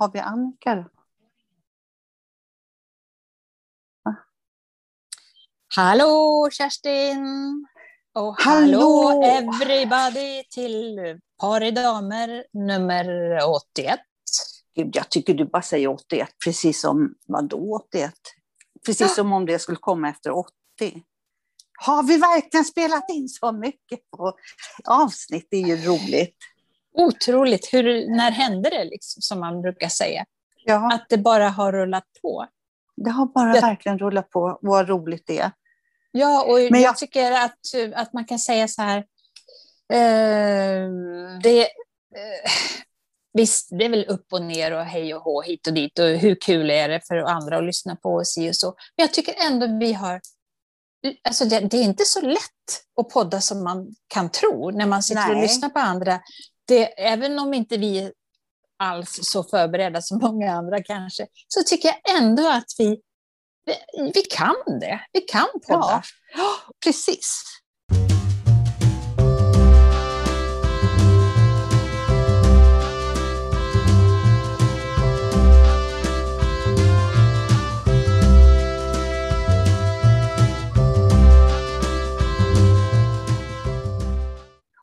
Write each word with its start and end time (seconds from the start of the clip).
har 0.00 0.12
vi 0.12 0.18
Annika 0.18 0.74
då? 0.74 0.84
Hallå 5.76 6.48
Kerstin! 6.52 7.66
Och 8.14 8.36
hallå, 8.40 9.08
hallå 9.08 9.22
everybody 9.22 10.42
till 10.50 10.98
Par 11.40 11.62
i 11.62 11.70
damer 11.70 12.44
nummer 12.52 13.38
81. 13.44 14.00
Gud, 14.74 14.96
jag 14.96 15.08
tycker 15.10 15.34
du 15.34 15.44
bara 15.44 15.62
säger 15.62 15.88
81, 15.88 16.28
precis 16.44 16.80
som 16.80 17.14
vadå 17.26 17.82
81? 17.88 18.12
Precis 18.86 19.00
ja. 19.00 19.08
som 19.08 19.32
om 19.32 19.46
det 19.46 19.58
skulle 19.58 19.78
komma 19.78 20.08
efter 20.08 20.30
80. 20.30 20.52
Har 21.78 22.02
vi 22.02 22.16
verkligen 22.16 22.64
spelat 22.64 23.10
in 23.10 23.28
så 23.28 23.52
mycket 23.52 24.10
på 24.10 24.32
avsnitt? 24.84 25.48
Det 25.50 25.56
är 25.56 25.66
ju 25.66 25.76
roligt. 25.76 26.36
Otroligt. 26.92 27.68
Hur, 27.72 28.16
när 28.16 28.30
hände 28.30 28.70
det, 28.70 28.84
liksom, 28.84 29.22
som 29.22 29.40
man 29.40 29.62
brukar 29.62 29.88
säga? 29.88 30.24
Ja. 30.64 30.94
Att 30.94 31.06
det 31.08 31.18
bara 31.18 31.48
har 31.48 31.72
rullat 31.72 32.04
på. 32.22 32.46
Det 32.96 33.10
har 33.10 33.26
bara 33.26 33.52
det... 33.52 33.60
verkligen 33.60 33.98
rullat 33.98 34.30
på. 34.30 34.58
Vad 34.62 34.88
roligt 34.88 35.24
det 35.26 35.38
är. 35.38 35.50
Ja, 36.12 36.44
och 36.44 36.54
Men 36.54 36.80
jag... 36.80 36.82
jag 36.82 36.96
tycker 36.96 37.32
att, 37.32 37.58
att 37.94 38.12
man 38.12 38.24
kan 38.24 38.38
säga 38.38 38.68
så 38.68 38.82
här. 38.82 38.98
Eh, 39.92 40.90
det, 41.42 41.60
eh, 41.60 42.50
visst, 43.32 43.68
det 43.70 43.84
är 43.84 43.88
väl 43.88 44.04
upp 44.08 44.32
och 44.32 44.42
ner 44.42 44.72
och 44.72 44.84
hej 44.84 45.14
och 45.14 45.22
hå 45.22 45.42
hit 45.42 45.66
och 45.66 45.74
dit 45.74 45.98
och 45.98 46.06
hur 46.06 46.34
kul 46.34 46.70
är 46.70 46.88
det 46.88 47.00
för 47.08 47.16
andra 47.16 47.58
att 47.58 47.64
lyssna 47.64 47.96
på 47.96 48.14
och 48.14 48.26
si 48.26 48.50
och 48.50 48.56
så. 48.56 48.66
Men 48.66 49.04
jag 49.04 49.12
tycker 49.12 49.34
ändå 49.46 49.78
vi 49.78 49.92
har 49.92 50.20
Alltså 51.24 51.44
det, 51.44 51.60
det, 51.60 51.76
är 51.76 51.82
inte 51.82 52.04
så 52.04 52.20
lätt 52.20 52.40
att 53.00 53.08
podda 53.08 53.40
som 53.40 53.64
man 53.64 53.94
kan 54.08 54.30
tro 54.30 54.70
när 54.70 54.86
man 54.86 55.02
sitter 55.02 55.26
Nej. 55.26 55.36
och 55.36 55.42
lyssnar 55.42 55.68
på 55.68 55.78
andra. 55.78 56.20
Det, 56.70 56.84
även 57.00 57.38
om 57.38 57.54
inte 57.54 57.76
vi 57.76 58.12
alls 58.78 59.18
så 59.22 59.44
förberedda 59.44 60.02
som 60.02 60.18
många 60.18 60.52
andra 60.52 60.82
kanske, 60.82 61.26
så 61.48 61.62
tycker 61.62 61.88
jag 61.88 62.16
ändå 62.16 62.48
att 62.48 62.72
vi, 62.78 63.00
vi, 63.66 64.12
vi 64.14 64.22
kan 64.22 64.78
det. 64.80 65.00
Vi 65.12 65.20
kan 65.20 65.46
podda. 65.68 66.02
Ja, 66.36 66.54
precis. 66.84 67.42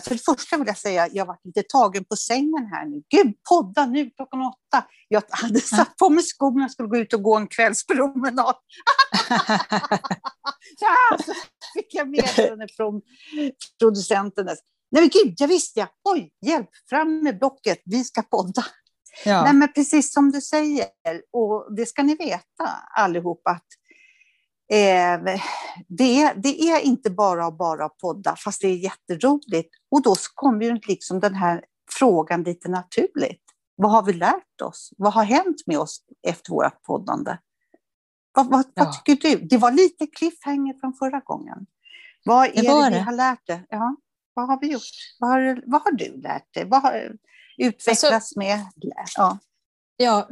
För 0.08 0.16
det 0.16 0.22
första 0.25 0.58
vill 0.58 0.67
jag 0.67 0.77
säga, 0.77 1.08
jag 1.11 1.25
varit 1.25 1.45
lite 1.45 1.63
tagen 1.63 2.05
på 2.05 2.16
sängen 2.16 2.69
här 2.72 2.86
nu. 2.86 3.02
Gud, 3.09 3.33
podda 3.50 3.86
nu 3.86 4.09
klockan 4.09 4.41
åtta. 4.41 4.86
Jag 5.08 5.23
hade 5.30 5.59
satt 5.59 5.97
på 5.97 6.09
mig 6.09 6.23
skorna 6.23 6.66
och 6.66 6.72
skulle 6.72 6.89
gå 6.89 6.97
ut 6.97 7.13
och 7.13 7.23
gå 7.23 7.36
en 7.36 7.47
kvällspromenad. 7.47 8.55
så 11.25 11.33
fick 11.73 11.94
jag 11.95 12.09
meddelande 12.09 12.67
från 12.78 13.02
producenten. 13.80 14.45
Nej 14.45 15.02
men 15.02 15.09
gud, 15.09 15.35
jag 15.38 15.47
visste 15.47 15.80
jag. 15.80 15.89
Oj, 16.03 16.31
hjälp, 16.45 16.69
fram 16.89 17.23
med 17.23 17.39
blocket, 17.39 17.81
vi 17.85 18.03
ska 18.03 18.22
podda. 18.22 18.66
Ja. 19.25 19.44
Nej 19.44 19.53
men 19.53 19.73
precis 19.73 20.13
som 20.13 20.31
du 20.31 20.41
säger, 20.41 20.85
och 21.33 21.75
det 21.75 21.85
ska 21.85 22.03
ni 22.03 22.16
veta 22.16 22.69
allihop, 22.95 23.41
att 23.47 23.66
Eh, 24.70 25.40
det, 25.88 26.34
det, 26.34 26.70
är 26.70 26.80
inte 26.80 27.10
bara 27.10 27.46
att 27.46 27.58
bara 27.58 27.90
podda, 27.90 28.36
fast 28.36 28.62
det 28.62 28.68
är 28.68 28.76
jätteroligt. 28.76 29.76
Och 29.92 30.02
då 30.02 30.16
kommer 30.34 30.66
ju 30.66 30.80
liksom 30.88 31.20
den 31.20 31.36
här 31.36 31.64
frågan 31.92 32.44
lite 32.44 32.70
naturligt. 32.70 33.44
Vad 33.76 33.92
har 33.92 34.04
vi 34.04 34.14
lärt 34.14 34.62
oss? 34.62 34.94
Vad 34.98 35.14
har 35.14 35.24
hänt 35.24 35.64
med 35.66 35.80
oss 35.80 36.02
efter 36.28 36.52
vårt 36.52 36.84
poddande? 36.84 37.38
Vad, 38.34 38.50
vad, 38.52 38.66
ja. 38.74 38.84
vad, 38.84 39.06
tycker 39.06 39.30
du? 39.30 39.48
Det 39.48 39.58
var 39.58 39.72
lite 39.72 40.08
cliffhanger 40.08 40.74
från 40.74 40.94
förra 40.94 41.20
gången. 41.20 41.66
Vad 42.26 42.46
är 42.46 42.54
det, 42.54 42.62
det 42.62 42.90
vi 42.90 43.00
har 43.00 43.14
lärt 43.14 43.47
dig? 43.47 43.66
Ja, 43.70 43.96
vad 44.34 44.47
har 44.47 44.59
vi 44.62 44.72
gjort? 44.72 44.81
Vad 45.20 45.30
har, 45.30 45.64
vad 45.66 45.81
har 45.81 45.91
du 45.91 46.22
lärt 46.22 46.53
dig? 46.53 46.66
Vad 46.66 46.81
har 46.81 47.18
utvecklats 47.58 48.03
alltså, 48.03 48.40
med? 48.40 48.66
Ja. 49.18 49.38
Ja, 49.97 50.30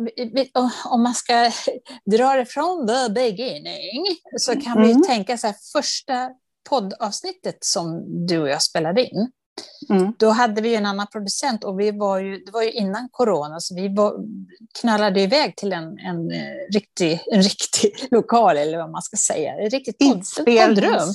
om 0.85 1.03
man 1.03 1.13
ska 1.13 1.51
dra 2.11 2.33
det 2.33 2.45
från 2.45 2.87
the 2.87 3.13
beginning 3.13 4.05
så 4.37 4.51
kan 4.61 4.77
mm. 4.77 4.87
vi 4.87 5.07
tänka 5.07 5.37
så 5.37 5.47
här, 5.47 5.55
första 5.73 6.29
poddavsnittet 6.69 7.57
som 7.59 8.03
du 8.27 8.41
och 8.41 8.49
jag 8.49 8.61
spelade 8.61 9.05
in. 9.05 9.31
Mm. 9.89 10.13
Då 10.19 10.29
hade 10.29 10.61
vi 10.61 10.75
en 10.75 10.85
annan 10.85 11.07
producent 11.11 11.63
och 11.63 11.79
vi 11.79 11.91
var 11.91 12.19
ju, 12.19 12.37
det 12.37 12.51
var 12.51 12.61
ju 12.61 12.71
innan 12.71 13.09
corona 13.11 13.59
så 13.59 13.75
vi 13.75 13.95
var, 13.95 14.15
knallade 14.79 15.21
iväg 15.21 15.55
till 15.55 15.73
en, 15.73 15.99
en, 15.99 16.31
eh, 16.31 16.73
riktig, 16.73 17.23
en 17.31 17.41
riktig 17.41 18.07
lokal 18.11 18.57
eller 18.57 18.77
vad 18.77 18.91
man 18.91 19.01
ska 19.01 19.17
säga. 19.17 19.51
En 19.51 19.69
riktigt 19.69 19.97
poddrum. 19.99 21.13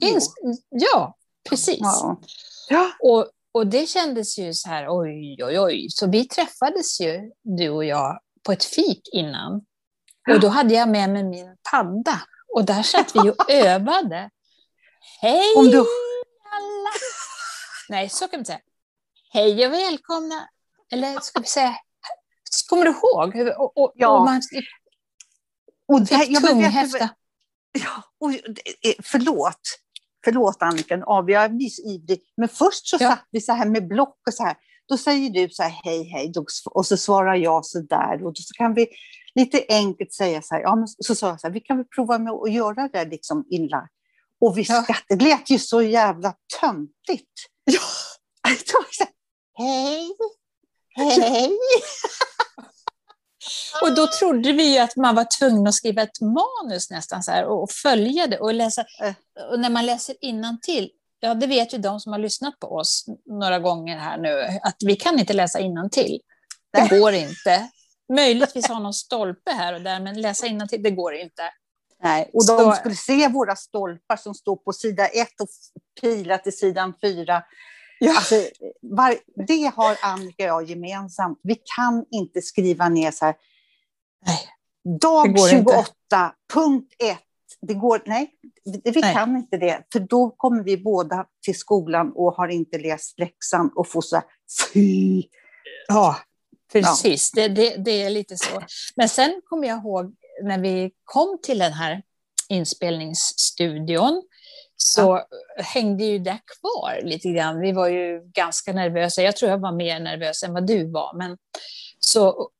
Ins 0.00 0.34
ja, 0.70 1.16
precis. 1.48 1.78
Ja. 1.80 2.20
Ja. 2.68 2.90
Och 3.00 3.26
och 3.56 3.66
det 3.66 3.86
kändes 3.86 4.38
ju 4.38 4.54
så 4.54 4.68
här, 4.68 4.86
oj, 4.88 5.44
oj, 5.44 5.60
oj. 5.60 5.86
Så 5.90 6.10
vi 6.10 6.28
träffades 6.28 7.00
ju, 7.00 7.30
du 7.42 7.70
och 7.70 7.84
jag, 7.84 8.20
på 8.42 8.52
ett 8.52 8.64
fik 8.64 9.08
innan. 9.12 9.64
Och 10.30 10.40
då 10.40 10.48
hade 10.48 10.74
jag 10.74 10.88
med 10.88 11.10
mig 11.10 11.24
min 11.24 11.56
padda. 11.70 12.22
Och 12.54 12.64
där 12.64 12.82
satt 12.82 13.14
vi 13.14 13.30
och 13.30 13.50
övade. 13.50 14.30
Hej 15.20 15.54
Om 15.56 15.64
du... 15.64 15.78
alla! 15.78 16.90
Nej, 17.88 18.08
så 18.08 18.28
kan 18.28 18.38
man 18.38 18.44
säga. 18.44 18.60
Hej 19.32 19.66
och 19.66 19.72
välkomna. 19.72 20.48
Eller 20.92 21.20
ska 21.20 21.40
vi 21.40 21.46
säga, 21.46 21.76
kommer 22.68 22.84
du 22.84 22.90
ihåg? 22.90 23.54
Och, 23.58 23.78
och, 23.78 23.92
ja. 23.94 24.18
Och 24.18 24.24
man 24.24 24.42
och 25.88 26.00
det, 26.00 26.18
fick 26.18 26.46
tunghäfta. 26.46 27.08
Ja, 27.72 28.02
och, 28.18 28.30
förlåt. 29.02 29.60
Förlåt 30.26 30.62
Annika, 30.62 30.96
ja, 30.96 31.24
jag 31.28 31.56
blir 31.56 31.68
så 31.68 31.82
ivrig. 31.82 32.20
Men 32.36 32.48
först 32.48 32.86
så 32.88 32.96
ja. 33.00 33.10
satt 33.10 33.28
vi 33.30 33.40
så 33.40 33.52
här 33.52 33.66
med 33.66 33.88
block 33.88 34.18
och 34.26 34.34
så 34.34 34.42
här. 34.42 34.56
Då 34.88 34.96
säger 34.96 35.30
du 35.30 35.48
så 35.50 35.62
här 35.62 35.70
hej 35.84 36.04
hej 36.04 36.32
och 36.64 36.86
så 36.86 36.96
svarar 36.96 37.34
jag 37.34 37.66
så 37.66 37.80
där. 37.80 38.26
Och 38.26 38.32
så 38.36 38.54
kan 38.54 38.74
vi 38.74 38.86
lite 39.34 39.64
enkelt 39.68 40.12
säga 40.12 40.42
så 40.42 40.54
här. 40.54 40.62
Ja, 40.62 40.76
men 40.76 40.88
så 40.88 41.14
sa 41.14 41.28
jag 41.28 41.40
så 41.40 41.46
här, 41.46 41.54
vi 41.54 41.60
kan 41.60 41.76
väl 41.76 41.86
prova 41.86 42.18
med 42.18 42.32
att 42.32 42.52
göra 42.52 42.88
det 42.88 43.04
liksom 43.04 43.44
inlagt. 43.50 43.92
Och 44.40 44.58
vi 44.58 44.62
ja. 44.68 44.82
skrattade. 44.82 45.24
Det 45.24 45.24
lät 45.24 45.50
ju 45.50 45.58
så 45.58 45.82
jävla 45.82 46.34
töntigt. 46.60 47.32
Ja. 47.64 47.80
hej, 50.96 51.20
hej. 51.20 51.50
Och 53.82 53.94
då 53.94 54.06
trodde 54.06 54.52
vi 54.52 54.78
att 54.78 54.96
man 54.96 55.14
var 55.14 55.26
tvungen 55.38 55.66
att 55.66 55.74
skriva 55.74 56.02
ett 56.02 56.20
manus 56.20 56.90
nästan 56.90 57.22
så 57.22 57.30
här 57.30 57.44
och 57.44 57.70
följa 57.70 58.26
det 58.26 58.38
och 58.38 58.54
läsa. 58.54 58.84
Äh. 59.02 59.14
Och 59.50 59.60
när 59.60 59.70
man 59.70 59.86
läser 59.86 60.16
till 60.62 60.90
ja 61.20 61.34
det 61.34 61.46
vet 61.46 61.74
ju 61.74 61.78
de 61.78 62.00
som 62.00 62.12
har 62.12 62.18
lyssnat 62.18 62.60
på 62.60 62.66
oss 62.66 63.04
några 63.26 63.58
gånger 63.58 63.98
här 63.98 64.18
nu, 64.18 64.58
att 64.62 64.76
vi 64.86 64.96
kan 64.96 65.18
inte 65.18 65.32
läsa 65.32 65.60
till. 65.90 66.20
Det 66.72 66.88
går 67.00 67.12
inte. 67.12 67.70
Möjligtvis 68.12 68.68
ha 68.68 68.78
någon 68.78 68.94
stolpe 68.94 69.50
här 69.50 69.74
och 69.74 69.80
där, 69.80 70.00
men 70.00 70.20
läsa 70.20 70.46
till 70.66 70.82
det 70.82 70.90
går 70.90 71.14
inte. 71.14 71.42
Nej, 72.02 72.30
och 72.32 72.46
de 72.46 72.72
skulle 72.72 72.94
se 72.94 73.28
våra 73.28 73.56
stolpar 73.56 74.16
som 74.16 74.34
står 74.34 74.56
på 74.56 74.72
sida 74.72 75.06
ett 75.06 75.40
och 75.40 75.48
pila 76.00 76.38
till 76.38 76.56
sidan 76.56 76.94
fyra. 77.02 77.42
Ja. 77.98 78.16
Alltså, 78.16 78.34
var, 78.82 79.16
det 79.46 79.72
har 79.76 79.96
Annika 80.02 80.54
och 80.54 80.62
jag 80.62 80.70
gemensamt. 80.70 81.40
Vi 81.42 81.56
kan 81.76 82.04
inte 82.10 82.42
skriva 82.42 82.88
ner 82.88 83.10
så 83.10 83.24
här. 83.24 83.34
Nej, 84.26 84.48
dag 85.00 85.50
28, 85.50 85.70
inte. 85.70 86.32
punkt 86.52 86.92
1. 86.98 87.18
Det 87.60 87.74
går, 87.74 88.02
nej, 88.06 88.30
vi 88.84 89.00
nej. 89.00 89.14
kan 89.14 89.36
inte 89.36 89.56
det. 89.56 89.86
För 89.92 90.00
då 90.00 90.30
kommer 90.30 90.62
vi 90.62 90.76
båda 90.76 91.26
till 91.44 91.58
skolan 91.58 92.12
och 92.14 92.32
har 92.32 92.48
inte 92.48 92.78
läst 92.78 93.18
läxan 93.18 93.70
och 93.74 93.88
får 93.88 94.00
så 94.00 94.16
här, 94.16 94.24
fy. 94.72 95.22
Ja, 95.88 96.16
precis. 96.72 97.30
Ja. 97.34 97.42
Det, 97.42 97.54
det, 97.54 97.76
det 97.76 98.02
är 98.02 98.10
lite 98.10 98.36
så. 98.36 98.62
Men 98.96 99.08
sen 99.08 99.40
kommer 99.44 99.68
jag 99.68 99.78
ihåg 99.78 100.14
när 100.42 100.58
vi 100.58 100.90
kom 101.04 101.38
till 101.42 101.58
den 101.58 101.72
här 101.72 102.02
inspelningsstudion 102.48 104.22
så 104.76 105.00
ja. 105.00 105.26
hängde 105.62 106.04
ju 106.04 106.18
det 106.18 106.38
kvar 106.60 107.00
lite 107.02 107.28
grann. 107.28 107.60
Vi 107.60 107.72
var 107.72 107.88
ju 107.88 108.20
ganska 108.34 108.72
nervösa. 108.72 109.22
Jag 109.22 109.36
tror 109.36 109.50
jag 109.50 109.58
var 109.58 109.72
mer 109.72 110.00
nervös 110.00 110.42
än 110.42 110.52
vad 110.52 110.66
du 110.66 110.90
var. 110.90 111.16
Men 111.18 111.38
så 112.00 112.50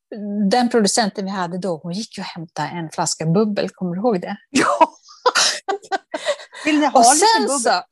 den 0.51 0.69
producenten 0.69 1.25
vi 1.25 1.31
hade 1.31 1.59
då, 1.59 1.81
hon 1.83 1.93
gick 1.93 2.19
ju 2.19 2.23
och 2.23 2.27
hämtade 2.27 2.69
en 2.69 2.91
flaska 2.91 3.27
bubbel. 3.27 3.71
Kommer 3.71 3.95
du 3.95 4.01
ihåg 4.01 4.21
det? 4.21 4.37
Ja! 4.51 4.93
Vill 6.65 6.81
ni 6.81 6.87
ha 6.87 6.99
och 6.99 7.15
lite 7.15 7.27
sen 7.27 7.47
bubbel? 7.47 7.83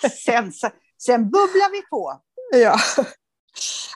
Så... 0.00 0.08
sen, 0.24 0.52
sen 0.98 1.30
bubblar 1.30 1.72
vi 1.72 1.82
på. 1.82 2.20
Ja. 2.52 2.78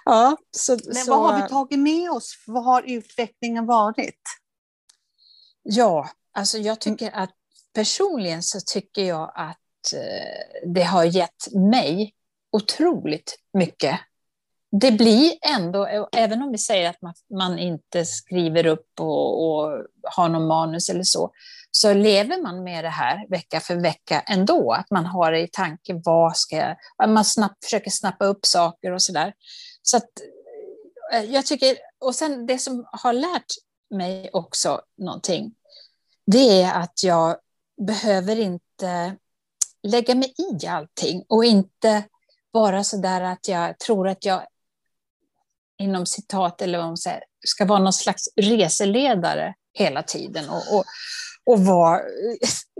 ja 0.04 0.36
så, 0.56 0.78
Men 0.86 0.94
så... 0.94 1.10
vad 1.10 1.32
har 1.32 1.42
vi 1.42 1.48
tagit 1.48 1.78
med 1.78 2.10
oss? 2.10 2.34
Vad 2.46 2.64
har 2.64 2.82
utvecklingen 2.82 3.66
varit? 3.66 4.20
Ja, 5.62 6.10
alltså 6.32 6.58
jag 6.58 6.80
tycker 6.80 7.10
att 7.10 7.30
personligen 7.74 8.42
så 8.42 8.60
tycker 8.60 9.04
jag 9.04 9.32
att 9.34 9.92
eh, 9.94 10.70
det 10.74 10.82
har 10.82 11.04
gett 11.04 11.54
mig 11.54 12.14
otroligt 12.52 13.38
mycket 13.52 14.00
det 14.72 14.92
blir 14.92 15.32
ändå, 15.42 16.08
även 16.12 16.42
om 16.42 16.52
vi 16.52 16.58
säger 16.58 16.90
att 16.90 17.02
man, 17.02 17.14
man 17.34 17.58
inte 17.58 18.04
skriver 18.04 18.66
upp 18.66 19.00
och, 19.00 19.44
och, 19.44 19.86
har 20.02 20.28
någon 20.28 20.46
manus 20.46 20.88
eller 20.88 21.02
så, 21.02 21.30
så 21.70 21.92
lever 21.92 22.42
man 22.42 22.64
med 22.64 22.84
det 22.84 22.90
här 22.90 23.26
vecka 23.28 23.60
för 23.60 23.76
vecka 23.76 24.20
ändå. 24.20 24.72
Att 24.72 24.90
man 24.90 25.06
har 25.06 25.32
det 25.32 25.40
i 25.40 25.48
tanke, 25.52 26.00
vad 26.04 26.36
ska 26.36 26.56
jag... 26.56 26.76
Man 27.08 27.24
snabbt, 27.24 27.64
försöker 27.64 27.90
snappa 27.90 28.24
upp 28.24 28.46
saker 28.46 28.92
och 28.92 29.02
sådär. 29.02 29.32
Så 29.82 29.96
att, 29.96 30.10
eh, 31.12 31.24
jag 31.24 31.46
tycker, 31.46 31.76
och 32.00 32.14
sen 32.14 32.46
det 32.46 32.58
som 32.58 32.86
har 32.92 33.12
lärt 33.12 33.46
mig 33.90 34.30
också 34.32 34.80
någonting, 34.98 35.54
det 36.26 36.62
är 36.62 36.74
att 36.74 37.04
jag 37.04 37.36
behöver 37.86 38.38
inte 38.38 39.16
lägga 39.82 40.14
mig 40.14 40.34
i 40.38 40.66
allting 40.66 41.24
och 41.28 41.44
inte 41.44 42.04
vara 42.50 42.84
så 42.84 42.96
där 42.96 43.20
att 43.20 43.48
jag 43.48 43.78
tror 43.78 44.08
att 44.08 44.24
jag 44.24 44.46
inom 45.78 46.06
citat 46.06 46.62
eller 46.62 46.78
vad 46.78 46.86
man 46.86 46.96
säger, 46.96 47.24
ska 47.46 47.64
vara 47.64 47.78
någon 47.78 47.92
slags 47.92 48.28
reseledare 48.36 49.54
hela 49.72 50.02
tiden 50.02 50.50
och, 50.50 50.74
och, 50.76 50.84
och 51.44 51.60
var, 51.60 52.02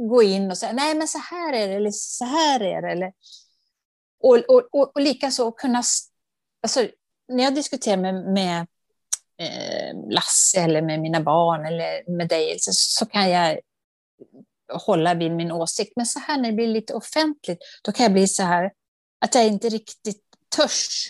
gå 0.08 0.23
in 0.23 0.50
och 0.50 0.58
säga 0.58 0.73
nej 0.73 0.94
men 0.94 1.08
så 1.08 1.19
här 1.19 1.53
är 1.53 1.69
det 1.69 1.75
eller 1.75 1.91
så 1.91 2.25
här 2.25 2.61
är 2.61 2.82
det. 2.82 2.91
Eller, 2.93 3.12
och, 4.23 4.37
och, 4.37 4.69
och, 4.73 4.96
och 4.96 5.00
likaså 5.00 5.53
kunna, 5.53 5.82
alltså, 6.62 6.88
när 7.29 7.44
jag 7.44 7.55
diskuterar 7.55 7.96
med, 7.96 8.14
med 8.14 8.67
eh, 9.38 10.11
Lasse 10.11 10.61
eller 10.61 10.82
med 10.82 11.00
mina 11.00 11.20
barn 11.20 11.67
eller 11.67 12.17
med 12.17 12.29
dig 12.29 12.56
så, 12.58 12.73
så 12.73 13.06
kan 13.06 13.31
jag 13.31 13.61
hålla 14.72 15.14
vid 15.14 15.32
min 15.32 15.52
åsikt. 15.52 15.93
Men 15.96 16.06
så 16.06 16.19
här 16.19 16.37
när 16.37 16.50
det 16.50 16.56
blir 16.56 16.67
lite 16.67 16.94
offentligt, 16.94 17.58
då 17.82 17.93
kan 17.93 18.05
jag 18.05 18.12
bli 18.12 18.28
så 18.28 18.43
här 18.43 18.70
att 19.20 19.34
jag 19.34 19.46
inte 19.46 19.69
riktigt 19.69 20.22
törs 20.56 21.08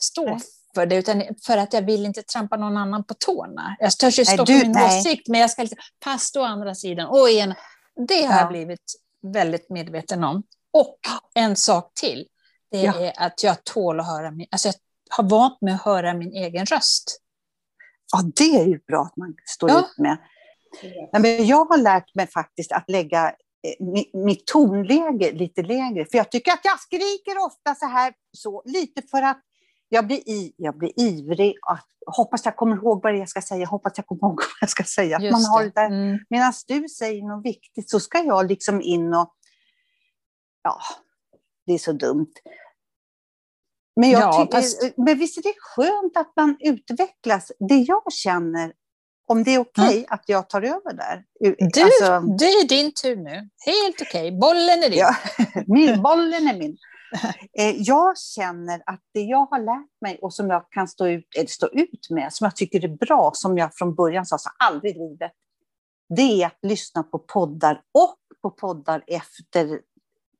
stå 0.00 0.24
nej. 0.24 0.40
för 0.74 0.86
det, 0.86 0.96
utan 0.96 1.22
för 1.46 1.56
att 1.56 1.72
jag 1.72 1.82
vill 1.82 2.04
inte 2.04 2.22
trampa 2.22 2.56
någon 2.56 2.76
annan 2.76 3.04
på 3.04 3.14
tårna. 3.14 3.76
Jag 3.78 3.98
törs 3.98 4.18
ju 4.18 4.24
stå 4.24 4.46
för 4.46 4.52
min 4.52 4.72
nej. 4.72 4.98
åsikt, 4.98 5.28
men 5.28 5.40
jag 5.40 5.50
ska 5.50 5.62
lite, 5.62 5.76
fast 6.04 6.36
å 6.36 6.42
andra 6.42 6.74
sidan. 6.74 7.06
Och 7.06 7.28
igen, 7.28 7.54
det 8.08 8.22
har 8.22 8.34
ja. 8.34 8.40
jag 8.40 8.48
blivit 8.48 8.92
väldigt 9.22 9.70
medveten 9.70 10.24
om. 10.24 10.42
Och 10.72 10.98
en 11.34 11.56
sak 11.56 11.92
till, 11.94 12.26
det 12.70 12.82
ja. 12.82 12.94
är 12.94 13.12
att 13.16 13.42
jag 13.42 13.64
tål 13.64 14.00
att 14.00 14.06
höra 14.06 14.30
min, 14.30 14.46
alltså 14.50 14.68
jag 14.68 14.74
har 15.16 15.24
vant 15.24 15.60
mig 15.60 15.74
att 15.74 15.82
höra 15.82 16.14
min 16.14 16.32
egen 16.32 16.66
röst. 16.66 17.20
Ja, 18.12 18.22
det 18.36 18.56
är 18.60 18.66
ju 18.66 18.78
bra 18.78 19.02
att 19.02 19.16
man 19.16 19.34
står 19.44 19.70
ja. 19.70 19.78
ut 19.78 19.98
med. 19.98 20.18
Men 21.12 21.46
jag 21.46 21.64
har 21.64 21.78
lärt 21.78 22.14
mig 22.14 22.26
faktiskt 22.26 22.72
att 22.72 22.90
lägga 22.90 23.28
eh, 23.28 24.04
mitt 24.14 24.46
tonläge 24.46 25.32
lite 25.32 25.62
lägre. 25.62 26.06
För 26.10 26.18
jag 26.18 26.30
tycker 26.30 26.52
att 26.52 26.64
jag 26.64 26.80
skriker 26.80 27.46
ofta 27.46 27.74
så 27.74 27.86
här, 27.86 28.12
så, 28.32 28.62
lite 28.66 29.02
för 29.10 29.22
att 29.22 29.42
jag 29.88 30.06
blir, 30.06 30.28
i, 30.28 30.54
jag 30.56 30.78
blir 30.78 31.00
ivrig. 31.00 31.54
Att, 31.62 31.86
hoppas 32.06 32.44
jag 32.44 32.56
kommer 32.56 32.76
ihåg 32.76 33.02
vad 33.02 33.16
jag 33.16 33.28
ska 33.28 33.42
säga, 33.42 33.66
hoppas 33.66 33.92
jag 33.96 34.06
kommer 34.06 34.22
ihåg 34.22 34.34
vad 34.36 34.60
jag 34.60 34.70
ska 34.70 34.84
säga. 34.84 35.16
Att 35.16 35.22
man 35.22 35.44
har 35.44 35.64
det 35.64 35.72
där. 35.74 35.86
Mm. 35.86 36.18
Medan 36.30 36.52
du 36.66 36.88
säger 36.88 37.22
något 37.22 37.44
viktigt 37.44 37.90
så 37.90 38.00
ska 38.00 38.18
jag 38.18 38.48
liksom 38.48 38.80
in 38.80 39.14
och... 39.14 39.34
Ja, 40.62 40.78
det 41.66 41.72
är 41.72 41.78
så 41.78 41.92
dumt. 41.92 42.32
Men, 43.96 44.10
jag 44.10 44.20
ja, 44.20 44.48
fast... 44.52 44.82
men 44.96 45.18
visst 45.18 45.38
är 45.38 45.42
det 45.42 45.54
skönt 45.58 46.16
att 46.16 46.32
man 46.36 46.56
utvecklas? 46.60 47.52
Det 47.68 47.78
jag 47.78 48.12
känner 48.12 48.72
om 49.30 49.44
det 49.44 49.54
är 49.54 49.58
okej 49.58 49.84
okay 49.84 49.96
mm. 49.96 50.06
att 50.08 50.22
jag 50.26 50.48
tar 50.48 50.62
över 50.62 50.92
där. 50.92 51.24
Du, 51.40 51.56
alltså, 51.60 52.20
det 52.38 52.44
är 52.44 52.68
din 52.68 52.92
tur 52.92 53.16
nu. 53.16 53.48
Helt 53.66 54.00
okej. 54.00 54.28
Okay. 54.28 54.38
Bollen 54.38 54.82
är 54.82 54.90
din. 54.90 54.98
Ja, 54.98 55.14
min, 55.66 56.02
bollen 56.08 56.48
är 56.48 56.58
min. 56.58 56.76
Eh, 57.58 57.76
jag 57.76 58.18
känner 58.18 58.82
att 58.86 59.00
det 59.14 59.20
jag 59.20 59.46
har 59.46 59.58
lärt 59.58 60.00
mig 60.00 60.18
och 60.22 60.34
som 60.34 60.50
jag 60.50 60.70
kan 60.70 60.88
stå 60.88 61.06
ut, 61.06 61.26
eller 61.36 61.46
stå 61.46 61.66
ut 61.66 62.10
med, 62.10 62.32
som 62.32 62.44
jag 62.44 62.56
tycker 62.56 62.84
är 62.84 62.88
bra, 62.88 63.30
som 63.34 63.58
jag 63.58 63.74
från 63.74 63.94
början 63.94 64.26
sa, 64.26 64.38
så 64.38 64.50
aldrig 64.58 64.96
i 64.96 64.98
livet, 64.98 65.32
det 66.16 66.42
är 66.42 66.46
att 66.46 66.58
lyssna 66.62 67.02
på 67.02 67.18
poddar 67.18 67.82
och 67.94 68.16
på 68.42 68.50
poddar 68.50 69.04
efter 69.06 69.80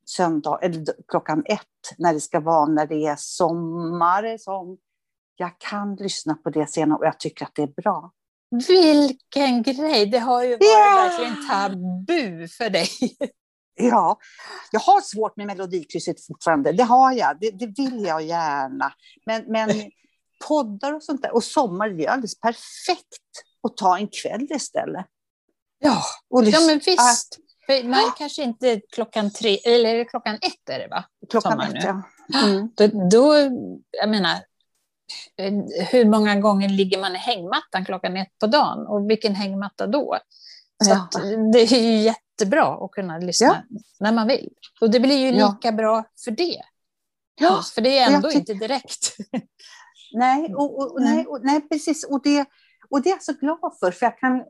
söndag, 0.07 0.59
eller 0.63 0.85
klockan 1.09 1.43
ett, 1.47 1.95
när 1.99 2.15
det 2.15 2.21
ska 2.21 2.41
vara, 2.41 2.67
när 2.67 2.87
det 2.87 3.07
är 3.07 3.17
sommar. 3.19 4.39
Som 4.39 4.79
jag 5.37 5.59
kan 5.59 5.95
lyssna 5.95 6.35
på 6.35 6.51
det 6.51 6.71
senare 6.71 6.99
och 6.99 7.07
jag 7.07 7.21
tycker 7.21 7.45
att 7.45 7.55
det 7.55 7.63
är 7.63 7.83
bra. 7.83 8.13
Vilken 8.51 9.63
grej! 9.63 10.07
Det 10.07 10.19
har 10.19 10.43
ju 10.43 10.51
varit 10.51 10.63
yeah! 10.63 11.09
verkligen 11.09 11.49
tabu 11.49 12.49
för 12.49 12.71
dig. 12.71 12.89
Ja, 13.75 14.19
jag 14.71 14.81
har 14.81 15.01
svårt 15.01 15.37
med 15.37 15.47
Melodikrysset 15.47 16.27
fortfarande. 16.27 16.73
Det 16.73 16.83
har 16.83 17.13
jag. 17.13 17.41
Det, 17.41 17.51
det 17.51 17.67
vill 17.67 18.05
jag 18.05 18.23
gärna. 18.23 18.93
Men, 19.27 19.45
men 19.49 19.91
poddar 20.49 20.93
och 20.93 21.03
sånt 21.03 21.23
där, 21.23 21.35
och 21.35 21.45
sommar, 21.45 21.89
det 21.89 22.07
är 22.07 22.11
alldeles 22.11 22.41
perfekt 22.41 23.45
att 23.63 23.77
ta 23.77 23.99
en 23.99 24.09
kväll 24.23 24.47
istället. 24.51 25.07
Ja, 25.79 26.03
och 26.31 26.45
ja 26.45 26.61
men 26.61 26.79
visst. 26.79 27.39
För 27.67 27.85
man 27.85 28.01
ja. 28.01 28.15
kanske 28.19 28.43
inte 28.43 28.81
klockan 28.93 29.31
tre, 29.31 29.57
eller 29.57 30.05
klockan 30.05 30.35
ett 30.35 30.69
är 30.71 30.79
det 30.79 30.89
va? 30.89 31.05
Klockan 31.31 31.61
ett, 31.61 31.85
ja. 31.85 32.03
Mm. 32.45 32.71
Då, 32.77 33.09
då, 33.11 33.35
jag 33.91 34.09
menar, 34.11 34.39
hur 35.91 36.05
många 36.05 36.41
gånger 36.41 36.69
ligger 36.69 37.01
man 37.01 37.15
i 37.15 37.19
hängmattan 37.19 37.85
klockan 37.85 38.17
ett 38.17 38.39
på 38.39 38.47
dagen 38.47 38.87
och 38.87 39.11
vilken 39.11 39.35
hängmatta 39.35 39.87
då? 39.87 40.19
Så 40.85 40.91
ja. 40.91 41.09
det 41.53 41.59
är 41.59 41.83
ju 41.83 41.97
jättebra 41.97 42.85
att 42.85 42.91
kunna 42.91 43.19
lyssna 43.19 43.65
ja. 43.69 43.81
när 44.01 44.13
man 44.13 44.29
vill. 44.29 44.49
Och 44.81 44.91
det 44.91 45.01
blir 45.01 45.19
ju 45.19 45.33
lika 45.33 45.59
ja. 45.63 45.73
bra 45.73 46.05
för 46.25 46.31
det. 46.31 46.63
Ja. 47.41 47.63
För 47.75 47.81
det 47.81 47.99
är 47.99 48.15
ändå 48.15 48.31
inte 48.31 48.55
direkt. 48.55 49.17
Nej, 50.13 50.55
och, 50.55 50.79
och, 50.79 50.93
och, 50.93 51.01
nej, 51.01 51.27
och, 51.27 51.41
nej, 51.43 51.61
precis. 51.69 52.05
Och 52.05 52.23
det, 52.23 52.47
och 52.91 53.03
det 53.03 53.09
är 53.09 53.13
jag 53.13 53.23
så 53.23 53.33
glad 53.33 53.77
för, 53.81 53.91
för 53.91 54.07
jag 54.07 54.19
kan, 54.19 54.45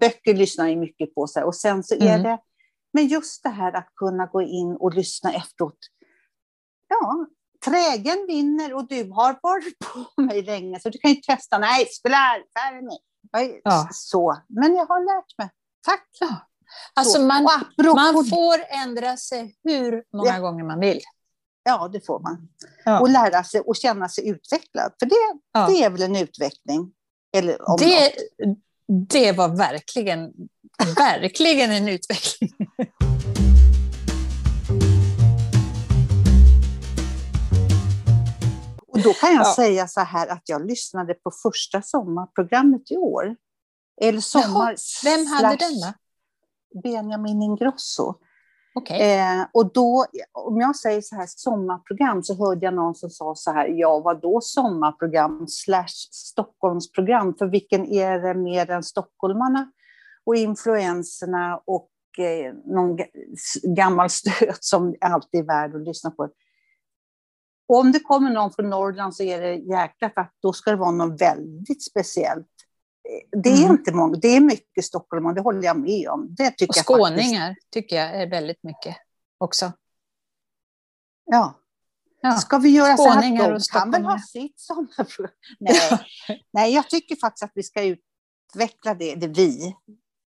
böcker 0.00 0.34
lyssnar 0.34 0.68
jag 0.68 0.78
mycket 0.78 1.14
på. 1.14 1.26
Så 1.26 1.38
här, 1.38 1.46
och 1.46 1.56
sen 1.56 1.82
så 1.82 1.94
är 1.94 2.00
mm. 2.00 2.22
det, 2.22 2.38
men 2.92 3.06
just 3.06 3.42
det 3.42 3.48
här 3.48 3.72
att 3.72 3.88
kunna 3.96 4.26
gå 4.26 4.42
in 4.42 4.76
och 4.80 4.94
lyssna 4.94 5.32
efteråt. 5.32 5.78
Ja, 6.88 7.26
trägen 7.64 8.26
vinner 8.26 8.74
och 8.74 8.88
du 8.88 9.10
har 9.12 9.38
varit 9.42 9.78
på 10.16 10.22
mig 10.22 10.42
länge 10.42 10.80
så 10.80 10.88
du 10.88 10.98
kan 10.98 11.10
ju 11.10 11.16
testa. 11.16 11.58
Nej, 11.58 11.86
spela 11.86 12.16
färg 12.58 13.60
ja. 13.64 13.88
Så, 13.92 14.36
men 14.48 14.74
jag 14.74 14.86
har 14.86 15.00
lärt 15.00 15.38
mig. 15.38 15.50
Tack! 15.86 16.08
Ja. 16.20 16.36
Alltså 16.94 17.20
man, 17.20 17.42
man 17.94 18.26
får 18.26 18.64
ändra 18.68 19.16
sig 19.16 19.56
hur 19.64 20.04
många 20.16 20.34
ja. 20.34 20.38
gånger 20.38 20.64
man 20.64 20.80
vill. 20.80 21.00
Ja, 21.64 21.88
det 21.88 22.06
får 22.06 22.20
man. 22.20 22.48
Ja. 22.84 23.00
Och 23.00 23.10
lära 23.10 23.44
sig 23.44 23.60
och 23.60 23.76
känna 23.76 24.08
sig 24.08 24.28
utvecklad. 24.28 24.92
För 24.98 25.06
det, 25.06 25.40
ja. 25.52 25.66
det 25.66 25.84
är 25.84 25.90
väl 25.90 26.02
en 26.02 26.16
utveckling? 26.16 26.92
Eller 27.36 27.68
om 27.68 27.76
det, 27.78 28.12
det 29.08 29.32
var 29.32 29.56
verkligen, 29.56 30.32
verkligen 30.96 31.70
en 31.70 31.88
utveckling. 31.88 32.50
Och 38.94 39.02
då 39.02 39.12
kan 39.12 39.34
jag 39.34 39.46
ja. 39.46 39.54
säga 39.54 39.88
så 39.88 40.00
här 40.00 40.28
att 40.28 40.48
jag 40.48 40.66
lyssnade 40.66 41.14
på 41.14 41.30
första 41.42 41.82
sommarprogrammet 41.82 42.90
i 42.90 42.96
år. 42.96 43.36
Eller 44.00 44.20
sommar... 44.20 44.76
Vem 45.04 45.26
hade 45.26 45.56
den 45.56 45.80
då? 45.80 45.92
Benjamin 46.82 47.42
Ingrosso. 47.42 48.14
Okay. 48.74 49.00
Eh, 49.00 49.46
och 49.52 49.72
då, 49.72 50.06
om 50.32 50.60
jag 50.60 50.76
säger 50.76 51.00
så 51.00 51.16
här 51.16 51.26
sommarprogram 51.28 52.22
så 52.22 52.34
hörde 52.34 52.66
jag 52.66 52.74
någon 52.74 52.94
som 52.94 53.10
sa 53.10 53.34
så 53.34 53.52
här, 53.52 53.68
ja 53.68 54.00
vad 54.00 54.22
då 54.22 54.40
sommarprogram 54.40 55.46
slash 55.48 56.08
Stockholmsprogram, 56.10 57.34
för 57.38 57.46
vilken 57.46 57.86
är 57.86 58.18
det 58.18 58.34
mer 58.34 58.70
än 58.70 58.82
stockholmarna 58.82 59.72
och 60.26 60.36
influenserna 60.36 61.60
och 61.66 61.90
eh, 62.18 62.54
någon 62.64 62.98
gammal 63.76 64.10
stöt 64.10 64.64
som 64.64 64.94
alltid 65.00 65.40
är 65.40 65.44
värd 65.44 65.74
att 65.74 65.82
lyssna 65.82 66.10
på. 66.10 66.28
Om 67.66 67.92
det 67.92 68.00
kommer 68.00 68.30
någon 68.30 68.52
från 68.52 68.70
Norrland 68.70 69.16
så 69.16 69.22
är 69.22 69.40
det 69.40 69.54
jäkla 69.54 70.10
att 70.14 70.32
då 70.42 70.52
ska 70.52 70.70
det 70.70 70.76
vara 70.76 70.90
något 70.90 71.20
väldigt 71.20 71.84
speciellt. 71.84 72.46
Det 73.42 73.48
är 73.48 73.58
mm. 73.58 73.70
inte 73.70 73.92
många, 73.92 74.16
det 74.16 74.28
är 74.28 74.40
mycket 74.40 74.84
Stockholm 74.84 75.26
och 75.26 75.34
det 75.34 75.40
håller 75.40 75.62
jag 75.62 75.78
med 75.78 76.08
om. 76.08 76.34
Det 76.34 76.50
tycker 76.50 76.80
och 76.80 76.86
skåningar 76.86 77.48
jag 77.48 77.56
tycker 77.70 77.96
jag 77.96 78.22
är 78.22 78.30
väldigt 78.30 78.62
mycket 78.62 78.96
också. 79.38 79.72
Ja. 81.24 81.60
ja. 82.20 82.32
Ska 82.32 82.58
vi 82.58 82.68
göra 82.68 82.96
skåningar 82.96 83.58
så 83.58 83.78
här? 83.78 83.84
De 83.84 83.90
kan 83.90 83.90
väl 83.90 84.04
ha 84.04 84.18
sitt 84.18 84.60
sommarprogram? 84.60 85.32
Nej. 85.60 86.00
Nej, 86.52 86.74
jag 86.74 86.90
tycker 86.90 87.16
faktiskt 87.16 87.42
att 87.42 87.52
vi 87.54 87.62
ska 87.62 87.82
utveckla 87.82 88.94
det, 88.94 89.14
det 89.14 89.28
vi. 89.28 89.76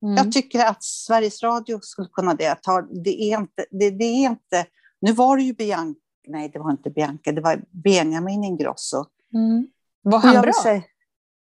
Mm. 0.03 0.15
Jag 0.15 0.31
tycker 0.31 0.65
att 0.65 0.83
Sveriges 0.83 1.43
Radio 1.43 1.79
skulle 1.81 2.07
kunna 2.07 2.33
det. 2.33 2.57
Det 3.03 3.21
är 3.21 3.39
inte, 3.39 3.65
det, 3.71 3.89
det 3.89 4.05
är 4.05 4.29
inte 4.29 4.65
nu 5.01 5.11
var 5.11 5.37
det 5.37 5.43
ju 5.43 5.53
Bianca 5.53 5.99
nej 6.27 6.49
det 6.49 6.59
var 6.59 6.71
inte 6.71 6.89
Bianca, 6.89 7.31
det 7.31 7.41
var 7.41 7.61
Benjamin 7.71 8.43
Ingrosso. 8.43 9.05
Mm. 9.33 9.67
Var 10.01 10.19
han 10.19 10.41
bra? 10.41 10.51
Säga, 10.63 10.83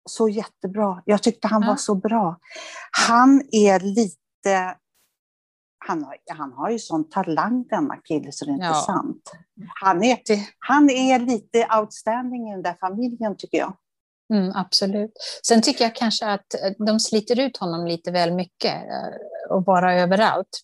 så 0.09 0.29
jättebra. 0.29 1.01
Jag 1.05 1.23
tyckte 1.23 1.47
han 1.47 1.61
ja. 1.61 1.67
var 1.67 1.75
så 1.75 1.95
bra. 1.95 2.39
Han 3.07 3.41
är 3.51 3.79
lite, 3.79 4.75
han 5.85 6.03
har, 6.03 6.17
han 6.31 6.53
har 6.53 6.69
ju 6.69 6.79
sån 6.79 7.09
talang 7.09 7.65
denna 7.69 7.97
kille 7.97 8.31
så 8.31 8.45
det 8.45 8.51
är 8.51 8.53
inte 8.53 8.65
ja. 8.65 8.73
sant. 8.73 9.31
Han 9.81 10.03
är, 10.03 10.19
han 10.59 10.89
är 10.89 11.19
lite 11.19 11.67
outstanding 11.79 12.49
i 12.49 12.51
den 12.51 12.61
där 12.61 12.77
familjen 12.79 13.37
tycker 13.37 13.57
jag. 13.57 13.73
Mm, 14.33 14.51
absolut. 14.55 15.11
Sen 15.47 15.61
tycker 15.61 15.85
jag 15.85 15.95
kanske 15.95 16.25
att 16.25 16.53
eh, 16.53 16.85
de 16.85 16.99
sliter 16.99 17.39
ut 17.39 17.57
honom 17.57 17.87
lite 17.87 18.11
väl 18.11 18.33
mycket 18.33 18.73
eh, 18.73 19.55
och 19.55 19.63
bara 19.63 19.93
överallt. 19.93 20.61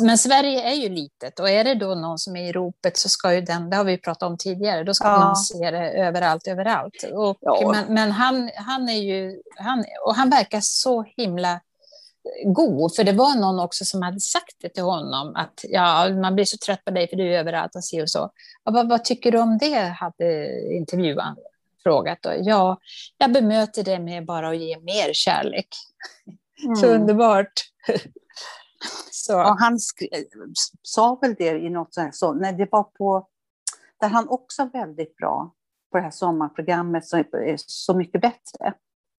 Men 0.00 0.18
Sverige 0.18 0.62
är 0.62 0.74
ju 0.74 0.88
litet 0.88 1.40
och 1.40 1.50
är 1.50 1.64
det 1.64 1.74
då 1.74 1.94
någon 1.94 2.18
som 2.18 2.36
är 2.36 2.48
i 2.48 2.52
ropet 2.52 2.96
så 2.96 3.08
ska 3.08 3.34
ju 3.34 3.40
den, 3.40 3.70
det 3.70 3.76
har 3.76 3.84
vi 3.84 3.98
pratat 3.98 4.22
om 4.22 4.36
tidigare, 4.38 4.84
då 4.84 4.94
ska 4.94 5.08
ja. 5.08 5.18
man 5.18 5.36
se 5.36 5.70
det 5.70 5.90
överallt, 5.90 6.46
överallt. 6.46 7.04
Och, 7.12 7.36
ja. 7.40 7.70
Men, 7.72 7.94
men 7.94 8.10
han, 8.10 8.50
han 8.54 8.88
är 8.88 9.02
ju, 9.02 9.42
han, 9.56 9.84
och 10.06 10.14
han 10.14 10.30
verkar 10.30 10.60
så 10.62 11.04
himla 11.16 11.60
god, 12.44 12.94
för 12.94 13.04
det 13.04 13.12
var 13.12 13.34
någon 13.34 13.60
också 13.60 13.84
som 13.84 14.02
hade 14.02 14.20
sagt 14.20 14.56
det 14.60 14.68
till 14.68 14.82
honom, 14.82 15.36
att 15.36 15.60
ja, 15.62 16.08
man 16.08 16.34
blir 16.34 16.44
så 16.44 16.56
trött 16.66 16.84
på 16.84 16.90
dig 16.90 17.08
för 17.08 17.16
du 17.16 17.34
är 17.34 17.38
överallt 17.38 17.76
och 17.76 17.84
så 17.84 18.02
och 18.02 18.10
så. 18.10 18.30
Vad, 18.64 18.88
vad 18.88 19.04
tycker 19.04 19.32
du 19.32 19.38
om 19.38 19.58
det, 19.58 19.78
hade 19.78 20.60
intervjuaren 20.74 21.36
frågat. 21.82 22.18
Då. 22.22 22.32
Ja, 22.36 22.78
jag 23.18 23.32
bemöter 23.32 23.84
det 23.84 23.98
med 23.98 24.26
bara 24.26 24.48
att 24.48 24.58
ge 24.58 24.80
mer 24.80 25.12
kärlek. 25.12 25.68
Mm. 26.64 26.76
Så 26.76 26.86
underbart. 26.86 27.52
så. 29.10 29.32
Ja, 29.32 29.56
han 29.60 29.78
sa 30.82 31.18
väl 31.22 31.34
det 31.38 31.58
i 31.58 31.70
något 31.70 31.94
sånt 31.94 32.16
så, 32.16 32.32
när 32.32 32.52
det 32.52 32.68
var 32.70 32.82
på, 32.82 33.28
där 34.00 34.08
han 34.08 34.28
också 34.28 34.64
väldigt 34.72 35.16
bra 35.16 35.54
på 35.92 35.98
det 35.98 36.04
här 36.04 36.10
sommarprogrammet 36.10 37.06
Så, 37.06 37.24
så 37.56 37.96
mycket 37.96 38.20
bättre. 38.20 38.74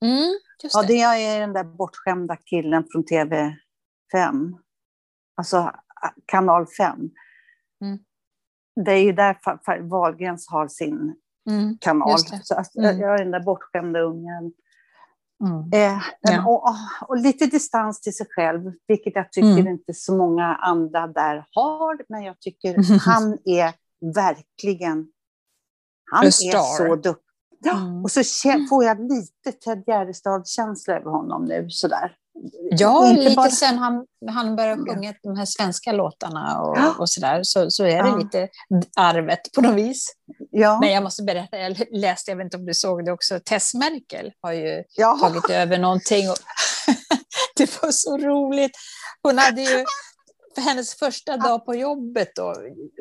Mm, 0.05 0.39
ja, 0.73 0.83
det 0.87 1.01
är 1.01 1.39
den 1.39 1.53
där 1.53 1.63
bortskämda 1.63 2.35
killen 2.35 2.85
från 2.91 3.03
TV5. 3.03 4.53
Alltså 5.35 5.71
kanal 6.25 6.67
5. 6.77 7.09
Mm. 7.81 7.99
Det 8.85 8.91
är 8.91 9.03
ju 9.03 9.11
där 9.11 9.89
Wahlgrens 9.89 10.47
har 10.49 10.67
sin 10.67 11.15
mm, 11.49 11.77
kanal. 11.81 12.19
Så 12.43 12.55
att 12.55 12.75
mm. 12.75 12.99
Jag 12.99 13.13
är 13.13 13.17
den 13.17 13.31
där 13.31 13.43
bortskämda 13.43 13.99
ungen. 13.99 14.53
Mm. 15.43 15.69
Eh, 15.73 16.01
ja. 16.21 16.45
och, 16.47 16.63
och, 17.09 17.17
lite 17.17 17.45
distans 17.45 18.01
till 18.01 18.15
sig 18.15 18.27
själv, 18.29 18.71
vilket 18.87 19.15
jag 19.15 19.31
tycker 19.31 19.59
mm. 19.59 19.67
inte 19.67 19.93
så 19.93 20.17
många 20.17 20.55
andra 20.55 21.07
där 21.07 21.45
har. 21.51 22.05
Men 22.09 22.23
jag 22.23 22.39
tycker 22.39 22.99
han 23.05 23.37
är 23.45 23.73
verkligen... 24.15 25.07
Han 26.11 26.25
är 26.25 26.31
så 26.77 26.95
duktig. 26.95 27.29
Ja, 27.61 27.77
mm. 27.77 28.03
Och 28.03 28.11
så 28.11 28.21
får 28.69 28.83
jag 28.83 28.99
lite 28.99 29.51
Ted 29.51 29.83
Gärdestad-känsla 29.87 30.95
över 30.95 31.11
honom 31.11 31.45
nu. 31.45 31.69
Sådär. 31.69 32.15
Ja, 32.71 33.11
lite 33.11 33.35
bara... 33.35 33.49
sen 33.49 33.77
han, 33.77 34.05
han 34.31 34.55
började 34.55 34.81
sjunga 34.81 35.13
de 35.23 35.37
här 35.37 35.45
svenska 35.45 35.91
låtarna 35.91 36.61
och, 36.61 36.77
ja. 36.77 36.95
och 36.99 37.09
sådär, 37.09 37.39
så, 37.43 37.71
så 37.71 37.83
är 37.83 38.03
det 38.03 38.09
ja. 38.09 38.17
lite 38.17 38.47
arvet 38.95 39.39
på 39.55 39.61
något 39.61 39.75
vis. 39.75 40.13
Ja. 40.51 40.79
Men 40.79 40.91
jag 40.91 41.03
måste 41.03 41.23
berätta, 41.23 41.57
jag 41.57 41.77
läste, 41.91 42.31
jag 42.31 42.37
vet 42.37 42.43
inte 42.43 42.57
om 42.57 42.65
du 42.65 42.73
såg 42.73 43.05
det 43.05 43.11
också, 43.11 43.39
Tess 43.39 43.73
Merkel 43.73 44.31
har 44.41 44.53
ju 44.53 44.83
ja. 44.95 45.17
tagit 45.21 45.49
över 45.49 45.77
någonting. 45.77 46.29
Och 46.29 46.37
det 47.55 47.81
var 47.81 47.91
så 47.91 48.17
roligt. 48.17 48.71
Hon 49.23 49.37
hade 49.37 49.61
ju, 49.61 49.85
för 50.55 50.61
hennes 50.61 50.95
första 50.95 51.37
dag 51.37 51.65
på 51.65 51.75
jobbet 51.75 52.29
då, 52.35 52.55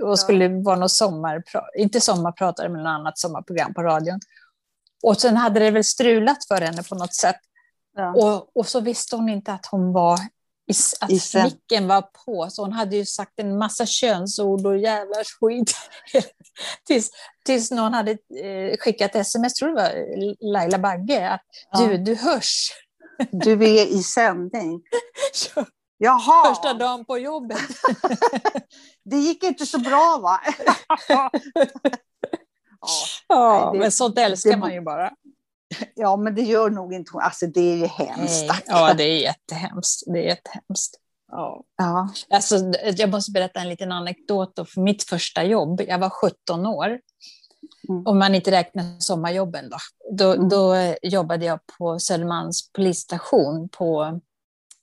och 0.04 0.18
skulle 0.18 0.48
vara 0.48 0.76
något 0.76 0.92
sommar, 0.92 1.42
inte 1.78 2.00
sommarpratare, 2.00 2.68
men 2.68 2.82
något 2.82 2.90
annat 2.90 3.18
sommarprogram 3.18 3.74
på 3.74 3.82
radion. 3.82 4.20
Och 5.02 5.20
sen 5.20 5.36
hade 5.36 5.60
det 5.60 5.70
väl 5.70 5.84
strulat 5.84 6.46
för 6.48 6.60
henne 6.60 6.82
på 6.82 6.94
något 6.94 7.14
sätt. 7.14 7.36
Ja. 7.96 8.14
Och, 8.14 8.56
och 8.56 8.66
så 8.66 8.80
visste 8.80 9.16
hon 9.16 9.28
inte 9.28 9.52
att 9.52 9.66
hon 9.66 9.92
var 9.92 10.18
att 11.00 11.10
micken 11.44 11.88
var 11.88 12.02
på, 12.02 12.50
så 12.50 12.62
hon 12.62 12.72
hade 12.72 12.96
ju 12.96 13.06
sagt 13.06 13.40
en 13.40 13.58
massa 13.58 13.86
könsord 13.86 14.66
och 14.66 14.78
jävla 14.78 15.14
skit. 15.40 15.74
tills, 16.86 17.10
tills 17.44 17.70
någon 17.70 17.94
hade 17.94 18.10
eh, 18.10 18.76
skickat 18.78 19.14
sms, 19.14 19.54
tror 19.54 19.68
det 19.68 19.74
var 19.74 20.52
Laila 20.52 20.78
Bagge, 20.78 21.30
att 21.30 21.40
ja. 21.70 21.80
du, 21.80 21.98
du 21.98 22.14
hörs. 22.14 22.70
Du 23.30 23.52
är 23.52 23.86
i 23.86 24.02
sändning. 24.02 24.82
Jaha. 25.98 26.54
Första 26.54 26.74
dagen 26.74 27.04
på 27.04 27.18
jobbet. 27.18 27.58
det 29.04 29.16
gick 29.16 29.42
inte 29.42 29.66
så 29.66 29.78
bra 29.78 30.18
va? 30.22 30.40
ja, 31.08 31.30
ja 33.28 33.64
nej, 33.64 33.72
det, 33.72 33.78
men 33.78 33.92
sånt 33.92 34.18
älskar 34.18 34.50
det, 34.50 34.56
man 34.56 34.74
ju 34.74 34.80
bara. 34.80 35.12
Ja, 35.94 36.16
men 36.16 36.34
det 36.34 36.42
gör 36.42 36.70
nog 36.70 36.94
inte 36.94 37.12
hon. 37.12 37.22
Alltså 37.22 37.46
det 37.46 37.60
är 37.60 37.76
ju 37.76 37.86
hemskt. 37.86 38.46
Nej, 38.48 38.62
ja, 38.66 38.94
det 38.94 39.04
är 39.04 39.20
jättehemskt. 39.20 40.02
Det 40.06 40.18
är 40.18 40.26
jättehemskt. 40.26 41.00
Ja. 41.30 41.64
Ja. 41.76 42.08
Alltså, 42.30 42.56
jag 42.96 43.10
måste 43.10 43.32
berätta 43.32 43.60
en 43.60 43.68
liten 43.68 43.92
anekdot. 43.92 44.56
Då. 44.56 44.64
För 44.64 44.80
mitt 44.80 45.02
första 45.02 45.44
jobb, 45.44 45.80
jag 45.88 45.98
var 45.98 46.10
17 46.10 46.66
år. 46.66 47.00
Mm. 47.88 48.06
Om 48.06 48.18
man 48.18 48.34
inte 48.34 48.50
räknar 48.50 49.00
sommarjobben. 49.00 49.70
Då, 49.70 49.78
då, 50.12 50.32
mm. 50.32 50.48
då 50.48 50.94
jobbade 51.02 51.44
jag 51.44 51.60
på 51.78 51.98
Södermalms 51.98 52.72
polisstation 52.72 53.68
på 53.68 54.20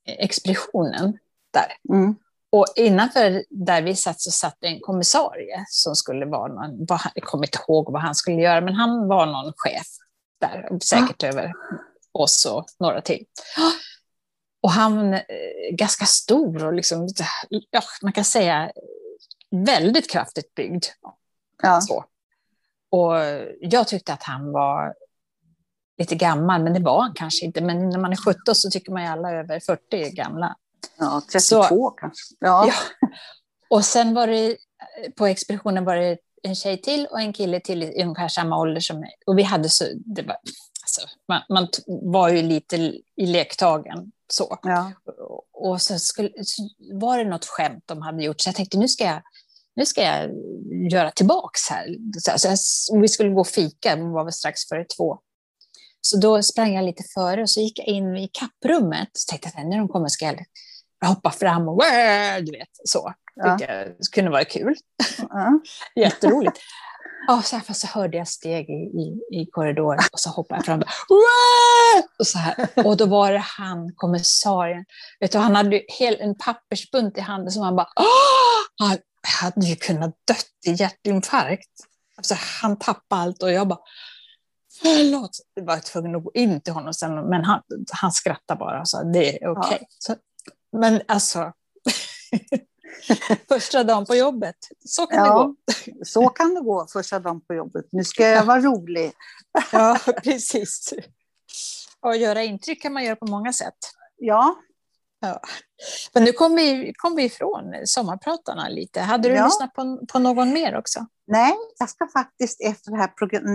expeditionen 0.05 1.17
där. 1.53 1.95
Mm. 1.95 2.15
Och 2.51 2.65
innanför 2.75 3.43
där 3.49 3.81
vi 3.81 3.95
satt 3.95 4.21
så 4.21 4.31
satt 4.31 4.57
en 4.63 4.79
kommissarie 4.79 5.65
som 5.67 5.95
skulle 5.95 6.25
vara 6.25 6.53
någon, 6.53 6.85
jag 7.15 7.23
kommer 7.23 7.45
inte 7.45 7.59
ihåg 7.67 7.91
vad 7.91 8.01
han 8.01 8.15
skulle 8.15 8.41
göra, 8.41 8.61
men 8.61 8.73
han 8.73 9.07
var 9.07 9.25
någon 9.25 9.53
chef 9.55 9.87
där, 10.41 10.79
säkert 10.83 11.23
ah. 11.23 11.27
över 11.27 11.53
oss 12.11 12.45
och 12.45 12.65
några 12.79 13.01
till. 13.01 13.25
Och 14.61 14.71
han 14.71 15.13
är 15.13 15.13
eh, 15.13 15.75
ganska 15.75 16.05
stor 16.05 16.65
och 16.65 16.73
liksom, 16.73 17.07
ja, 17.69 17.81
man 18.01 18.13
kan 18.13 18.23
säga 18.23 18.71
väldigt 19.51 20.11
kraftigt 20.11 20.55
byggd. 20.55 20.85
Ja. 21.63 21.81
Så. 21.81 22.05
Och 22.89 23.15
jag 23.61 23.87
tyckte 23.87 24.13
att 24.13 24.23
han 24.23 24.51
var 24.51 24.95
lite 25.97 26.15
gammal, 26.15 26.63
men 26.63 26.73
det 26.73 26.79
var 26.79 27.01
han 27.01 27.13
kanske 27.13 27.45
inte. 27.45 27.61
Men 27.61 27.89
när 27.89 27.99
man 27.99 28.11
är 28.11 28.15
17 28.15 28.55
så 28.55 28.69
tycker 28.69 28.91
man 28.91 29.03
ju 29.03 29.09
alla 29.09 29.31
över 29.31 29.59
40 29.59 29.81
är 29.91 30.09
gamla. 30.09 30.55
Ja, 30.97 31.21
32 31.31 31.63
så, 31.63 31.89
kanske. 31.89 32.35
Ja. 32.39 32.67
ja. 32.67 33.07
Och 33.69 33.85
sen 33.85 34.13
var 34.13 34.27
det, 34.27 34.57
på 35.15 35.25
expeditionen 35.25 35.85
var 35.85 35.95
det 35.95 36.17
en 36.45 36.55
tjej 36.55 36.81
till 36.81 37.07
och 37.11 37.21
en 37.21 37.33
kille 37.33 37.59
till 37.59 37.83
i 37.83 38.03
ungefär 38.03 38.27
samma 38.27 38.59
ålder 38.59 38.81
som 38.81 38.99
mig. 38.99 39.15
Och 39.25 39.37
vi 39.37 39.43
hade 39.43 39.69
så, 39.69 39.85
det 39.93 40.21
var, 40.21 40.37
alltså, 40.81 41.01
man, 41.27 41.41
man 41.49 41.67
var 41.85 42.29
ju 42.29 42.41
lite 42.41 42.75
i 43.15 43.25
lektagen 43.25 44.11
så. 44.33 44.59
Ja. 44.61 44.91
Och 45.53 45.81
så, 45.81 45.99
skulle, 45.99 46.29
så 46.43 46.69
var 46.93 47.17
det 47.17 47.23
något 47.23 47.45
skämt 47.45 47.83
de 47.85 48.01
hade 48.01 48.23
gjort, 48.23 48.41
så 48.41 48.47
jag 48.49 48.55
tänkte 48.55 48.77
nu 48.77 48.87
ska 48.87 49.03
jag, 49.03 49.21
nu 49.75 49.85
ska 49.85 50.01
jag 50.01 50.31
göra 50.91 51.11
tillbaks 51.11 51.69
här. 51.69 51.95
Så, 52.37 52.53
så 52.57 52.99
vi 52.99 53.07
skulle 53.07 53.29
gå 53.29 53.41
och 53.41 53.47
fika, 53.47 53.95
det 53.95 54.03
var 54.03 54.23
väl 54.23 54.33
strax 54.33 54.67
före 54.69 54.85
två. 54.97 55.19
Så 56.01 56.17
då 56.17 56.43
sprang 56.43 56.75
jag 56.75 56.85
lite 56.85 57.03
före 57.13 57.41
och 57.41 57.49
så 57.49 57.61
gick 57.61 57.79
jag 57.79 57.87
in 57.87 58.17
i 58.17 58.29
kapprummet. 58.31 59.09
Så 59.13 59.29
tänkte 59.29 59.51
jag 59.55 59.67
när 59.67 59.77
de 59.77 59.87
kommer 59.87 60.07
ska 60.07 60.25
jag 60.25 60.45
hoppa 61.07 61.31
fram 61.31 61.67
och 61.67 61.83
du 62.41 62.51
vet 62.51 62.69
så. 62.83 63.13
Ja. 63.35 63.57
Det 63.57 64.11
kunde 64.11 64.31
vara 64.31 64.45
kul. 64.45 64.75
Ja. 65.29 65.59
Jätteroligt. 65.95 66.59
Och 67.29 67.45
så, 67.45 67.55
här, 67.55 67.73
så 67.73 67.87
hörde 67.87 68.17
jag 68.17 68.27
steg 68.27 68.69
i, 68.69 68.73
i, 68.73 69.21
i 69.41 69.45
korridoren 69.51 69.99
och 70.11 70.19
så 70.19 70.29
hoppade 70.29 70.57
jag 70.59 70.65
fram. 70.65 70.83
Och, 72.19 72.27
så 72.27 72.37
här. 72.37 72.67
och 72.85 72.97
då 72.97 73.05
var 73.05 73.31
det 73.31 73.43
han, 73.43 73.93
kommissarien. 73.95 74.85
Vet 75.19 75.31
du, 75.31 75.37
han 75.37 75.55
hade 75.55 75.81
hel, 75.87 76.17
en 76.19 76.37
pappersbunt 76.37 77.17
i 77.17 77.21
handen 77.21 77.51
som 77.51 77.63
han 77.63 77.75
bara... 77.75 77.87
Åh! 77.95 78.87
Han 78.87 78.97
hade 79.41 79.65
ju 79.65 79.75
kunnat 79.75 80.15
dött 80.27 80.49
i 80.65 80.71
hjärtinfarkt. 80.71 81.71
Alltså, 82.17 82.35
han 82.61 82.79
tappade 82.79 83.21
allt 83.21 83.43
och 83.43 83.51
jag 83.51 83.67
bara... 83.67 83.79
Förlåt. 84.81 85.31
Jag 85.53 85.65
var 85.65 85.79
tvungen 85.79 86.15
att 86.15 86.23
gå 86.23 86.31
in 86.33 86.61
till 86.61 86.73
honom 86.73 86.93
sen, 86.93 87.29
men 87.29 87.43
han, 87.43 87.61
han 87.91 88.11
skrattade 88.11 88.59
bara 88.59 88.81
och 88.81 88.89
sa 88.89 89.03
det 89.03 89.43
är 89.43 89.51
okej. 89.51 89.75
Okay. 89.75 89.79
Ja. 90.07 90.15
Men 90.71 91.01
alltså... 91.07 91.53
första 93.49 93.83
dagen 93.83 94.05
på 94.05 94.15
jobbet. 94.15 94.55
Så 94.85 95.07
kan 95.07 95.17
ja, 95.17 95.55
det 95.75 95.91
gå. 95.91 96.05
så 96.05 96.29
kan 96.29 96.55
det 96.55 96.61
gå 96.61 96.87
första 96.93 97.19
dagen 97.19 97.41
på 97.41 97.53
jobbet. 97.53 97.85
Nu 97.91 98.03
ska 98.03 98.27
jag 98.27 98.45
vara 98.45 98.59
rolig. 98.59 99.11
ja, 99.71 99.99
precis. 100.23 100.93
Och 101.99 102.17
göra 102.17 102.43
intryck 102.43 102.81
kan 102.81 102.93
man 102.93 103.03
göra 103.03 103.15
på 103.15 103.25
många 103.25 103.53
sätt. 103.53 103.77
Ja, 104.17 104.55
Ja. 105.25 105.39
Men 106.13 106.23
nu 106.23 106.31
kom 106.31 106.55
vi, 106.55 106.93
kom 106.97 107.15
vi 107.15 107.23
ifrån 107.23 107.73
sommarpratarna 107.85 108.69
lite. 108.69 109.01
Hade 109.01 109.29
du 109.29 109.35
ja. 109.35 109.45
lyssnat 109.45 109.73
på, 109.73 109.99
på 110.07 110.19
någon 110.19 110.53
mer 110.53 110.77
också? 110.77 111.05
Nej, 111.27 111.53
jag 111.79 111.89
ska 111.89 112.07
faktiskt 112.07 112.61
efter 112.61 112.91
det 112.91 112.97
här 112.97 113.11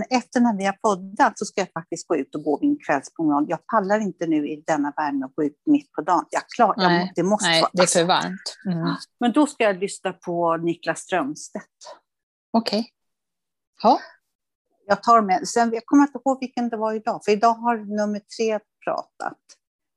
efter 0.09 0.39
när 0.39 0.57
vi 0.57 0.65
har 0.65 0.73
poddat 0.73 1.39
så 1.39 1.45
ska 1.45 1.61
jag 1.61 1.71
faktiskt 1.71 2.07
gå 2.07 2.15
ut 2.15 2.35
och 2.35 2.43
gå 2.43 2.59
min 2.61 2.77
kvällspromenad. 2.85 3.45
Jag 3.47 3.65
pallar 3.65 3.99
inte 3.99 4.27
nu 4.27 4.49
i 4.49 4.63
denna 4.67 4.93
värme 4.97 5.25
och 5.25 5.35
gå 5.35 5.43
ut 5.43 5.61
mitt 5.65 5.91
på 5.91 6.01
dagen. 6.01 6.25
Jag 6.29 6.43
klar, 6.55 6.73
nej, 6.77 6.99
jag, 6.99 7.11
det 7.15 7.23
måste 7.23 7.47
nej, 7.47 7.61
vara, 7.61 7.71
det 7.73 7.81
är 7.81 7.87
för 7.87 8.03
varmt. 8.03 8.57
Mm. 8.65 8.95
Men 9.19 9.31
då 9.31 9.47
ska 9.47 9.63
jag 9.63 9.77
lyssna 9.77 10.13
på 10.13 10.57
Niklas 10.57 10.99
Strömstedt. 10.99 11.65
Okej. 12.51 12.79
Okay. 12.79 12.91
Ja. 13.83 13.99
Jag 14.85 15.03
tar 15.03 15.21
med, 15.21 15.47
sen, 15.47 15.73
jag 15.73 15.85
kommer 15.85 16.03
inte 16.03 16.19
ihåg 16.25 16.39
vilken 16.39 16.69
det 16.69 16.77
var 16.77 16.93
idag, 16.93 17.21
för 17.25 17.31
idag 17.31 17.53
har 17.53 17.77
nummer 17.77 18.21
tre 18.37 18.59
pratat. 18.85 19.39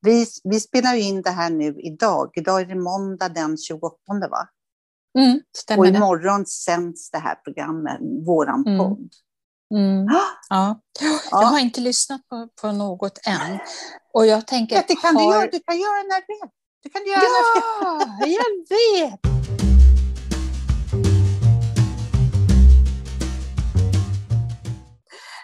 vi, 0.00 0.26
vi 0.44 0.60
spelar 0.60 0.94
in 0.94 1.22
det 1.22 1.30
här 1.30 1.50
nu 1.50 1.80
idag. 1.80 2.30
Idag 2.34 2.60
är 2.60 2.66
det 2.66 2.74
måndag 2.74 3.28
den 3.28 3.56
28 3.58 3.96
va? 4.30 4.48
Mm, 5.18 5.40
och 5.78 5.86
imorgon 5.86 6.40
det. 6.40 6.48
sänds 6.48 7.10
det 7.10 7.18
här 7.18 7.34
programmet, 7.34 7.98
våran 8.26 8.66
mm. 8.66 8.78
podd. 8.78 9.10
Mm. 9.74 10.06
Ja. 10.48 10.80
Jag 11.30 11.38
har 11.38 11.58
inte 11.58 11.80
lyssnat 11.80 12.28
på, 12.28 12.48
på 12.60 12.72
något 12.72 13.18
än. 13.26 13.58
Och 14.12 14.26
jag 14.26 14.46
tänker... 14.46 14.84
Det 14.88 14.96
kan 14.96 15.16
har... 15.16 15.22
du, 15.22 15.38
göra, 15.38 15.50
du 15.50 15.60
kan 15.60 15.78
göra 15.78 16.02
när 16.02 16.20
du 16.26 16.40
vet. 16.40 16.52
Du 16.82 16.90
kan 16.90 17.06
göra 17.06 17.22
ja, 17.80 18.16
när 18.20 18.26
jag 18.26 18.68
vet! 18.68 19.20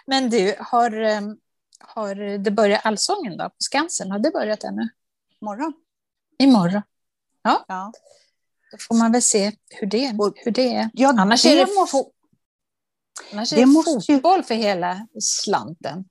Men 0.05 0.29
du, 0.29 0.55
har, 0.59 0.91
ehm, 0.91 1.37
har 1.79 2.37
det 2.37 2.51
börjat 2.51 2.85
Allsången 2.85 3.37
då, 3.37 3.43
på 3.43 3.55
Skansen? 3.59 4.11
Har 4.11 4.19
det 4.19 4.31
börjat 4.31 4.63
ännu? 4.63 4.89
Imorgon. 5.41 5.73
Imorgon. 6.39 6.81
Ja. 7.41 7.65
ja. 7.67 7.91
Då 8.71 8.77
får 8.79 8.95
man 8.95 9.11
väl 9.11 9.21
se 9.21 9.51
hur 9.69 9.87
det, 9.87 10.17
hur 10.35 10.51
det 10.51 10.75
är. 10.75 10.89
Ja, 10.93 11.15
annars 11.17 11.43
det 11.43 11.49
är 11.49 11.65
det, 11.65 11.73
måste, 11.73 11.97
annars 13.33 13.53
är 13.53 13.57
det, 13.57 13.65
det 13.65 14.07
fotboll 14.07 14.37
ju... 14.37 14.43
för 14.43 14.55
hela 14.55 15.07
slanten. 15.19 16.05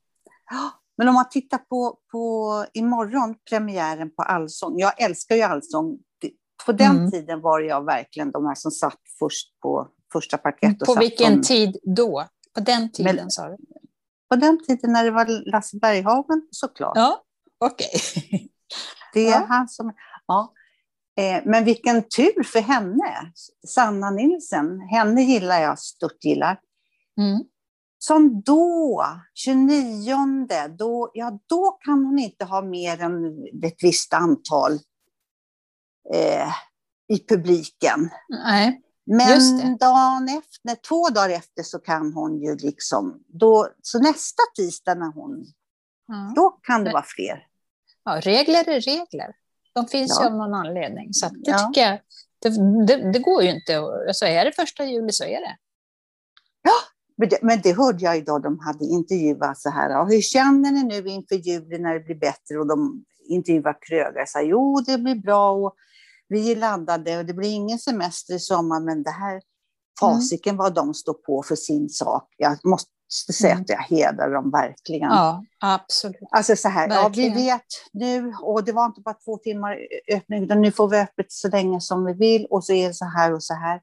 Men 0.97 1.07
om 1.07 1.13
man 1.13 1.29
tittar 1.29 1.57
på, 1.57 1.97
på 2.11 2.65
imorgon, 2.73 3.35
premiären 3.49 4.15
på 4.15 4.21
Allsång. 4.23 4.79
Jag 4.79 5.01
älskar 5.01 5.35
ju 5.35 5.41
Allsång. 5.41 5.97
På 6.65 6.71
den 6.71 6.97
mm. 6.97 7.11
tiden 7.11 7.41
var 7.41 7.59
jag 7.59 7.85
verkligen 7.85 8.31
de 8.31 8.45
här 8.45 8.55
som 8.55 8.71
satt 8.71 8.99
först 9.19 9.59
på 9.59 9.87
första 10.13 10.37
parkett. 10.37 10.79
på 10.79 10.95
vilken 10.95 11.33
om... 11.33 11.41
tid 11.41 11.77
då? 11.83 12.27
På 12.53 12.59
den 12.59 12.91
tiden 12.91 13.15
Men, 13.15 13.31
sa 13.31 13.47
du? 13.47 13.57
På 14.29 14.35
den 14.35 14.65
tiden 14.65 14.91
när 14.91 15.03
det 15.03 15.11
var 15.11 15.51
Lasse 15.51 15.77
Berghagen 15.77 16.47
såklart. 16.51 16.93
Ja, 16.95 17.23
okej. 17.59 17.89
Okay. 17.95 18.47
det 19.13 19.27
är 19.27 19.31
ja. 19.31 19.45
han 19.49 19.69
som... 19.69 19.93
Ja. 20.27 20.53
Eh, 21.21 21.41
men 21.45 21.63
vilken 21.63 22.03
tur 22.03 22.43
för 22.43 22.59
henne, 22.59 23.31
Sanna 23.67 24.09
Nilsen. 24.09 24.79
Henne 24.79 25.21
gillar 25.21 25.61
jag, 25.61 25.79
stort 25.79 26.23
gillar. 26.23 26.59
Mm. 27.17 27.43
Som 27.97 28.41
då, 28.41 29.05
29, 29.33 30.15
då, 30.77 31.11
ja, 31.13 31.39
då 31.45 31.71
kan 31.71 32.05
hon 32.05 32.19
inte 32.19 32.45
ha 32.45 32.61
mer 32.61 33.01
än 33.01 33.43
ett 33.63 33.83
visst 33.83 34.13
antal 34.13 34.73
eh, 36.13 36.49
i 37.13 37.25
publiken. 37.27 38.09
Nej. 38.29 38.81
Men 39.05 39.77
dagen 39.77 40.29
efter, 40.29 40.81
två 40.87 41.09
dagar 41.09 41.29
efter 41.29 41.63
så 41.63 41.79
kan 41.79 42.13
hon 42.13 42.41
ju 42.41 42.55
liksom, 42.55 43.23
då, 43.27 43.67
så 43.81 43.99
nästa 43.99 44.43
tisdag 44.55 44.95
när 44.95 45.11
hon, 45.11 45.45
ja. 46.07 46.33
då 46.35 46.49
kan 46.49 46.83
det 46.83 46.91
vara 46.91 47.05
fler. 47.07 47.47
Ja, 48.03 48.19
regler 48.23 48.69
är 48.69 48.81
regler. 48.81 49.35
De 49.73 49.87
finns 49.87 50.17
ja. 50.19 50.23
ju 50.23 50.27
av 50.31 50.37
någon 50.37 50.53
anledning. 50.53 51.13
Så 51.13 51.29
det 51.29 51.51
ja. 51.51 51.57
tycker 51.57 51.81
jag, 51.81 51.99
det, 52.41 52.49
det, 52.87 53.11
det, 53.11 53.19
går 53.19 53.43
ju 53.43 53.49
inte. 53.49 53.77
Alltså 54.07 54.25
är 54.25 54.45
det 54.45 54.51
första 54.51 54.85
juli 54.85 55.11
så 55.11 55.23
är 55.23 55.41
det. 55.41 55.57
Ja, 56.61 56.71
men 57.17 57.29
det, 57.29 57.39
men 57.41 57.61
det 57.61 57.77
hörde 57.77 58.03
jag 58.03 58.17
idag. 58.17 58.43
De 58.43 58.59
hade 58.59 58.85
intervjuat 58.85 59.61
så 59.61 59.69
här. 59.69 60.05
Hur 60.09 60.21
känner 60.21 60.71
ni 60.71 60.83
nu 60.83 61.09
inför 61.09 61.35
juli 61.35 61.77
när 61.77 61.93
det 61.93 61.99
blir 61.99 62.15
bättre? 62.15 62.59
Och 62.59 62.67
de 62.67 63.05
intervjuade 63.27 63.77
krögare. 63.81 64.27
Så 64.27 64.37
här, 64.37 64.45
jo, 64.45 64.79
det 64.85 64.97
blir 64.97 65.15
bra. 65.15 65.51
Och 65.51 65.75
vi 66.27 66.51
är 66.51 66.55
laddade 66.55 67.17
och 67.17 67.25
det 67.25 67.33
blir 67.33 67.49
ingen 67.49 67.79
semester 67.79 68.33
i 68.33 68.39
sommar. 68.39 68.79
Men 68.79 69.03
det 69.03 69.11
här, 69.11 69.41
fasiken 69.99 70.57
vad 70.57 70.73
de 70.73 70.93
står 70.93 71.13
på 71.13 71.43
för 71.43 71.55
sin 71.55 71.89
sak. 71.89 72.33
Jag 72.37 72.65
måste 72.65 72.91
säga 73.13 73.51
mm. 73.51 73.61
att 73.61 73.69
jag 73.69 73.97
hedrar 73.97 74.33
dem 74.33 74.51
verkligen. 74.51 75.09
Ja, 75.09 75.43
absolut. 75.59 76.21
Alltså 76.31 76.55
så 76.55 76.69
här, 76.69 76.89
ja, 76.89 77.11
vi 77.15 77.29
vet 77.29 77.65
nu, 77.91 78.33
och 78.41 78.63
det 78.63 78.71
var 78.71 78.85
inte 78.85 79.01
bara 79.01 79.15
två 79.25 79.37
timmar 79.37 79.79
öppning, 80.13 80.43
utan 80.43 80.61
nu 80.61 80.71
får 80.71 80.87
vi 80.87 80.97
öppet 80.97 81.31
så 81.31 81.47
länge 81.49 81.81
som 81.81 82.05
vi 82.05 82.13
vill 82.13 82.45
och 82.45 82.63
så 82.63 82.73
är 82.73 82.87
det 82.87 82.93
så 82.93 83.05
här 83.05 83.33
och 83.33 83.43
så 83.43 83.53
här. 83.53 83.81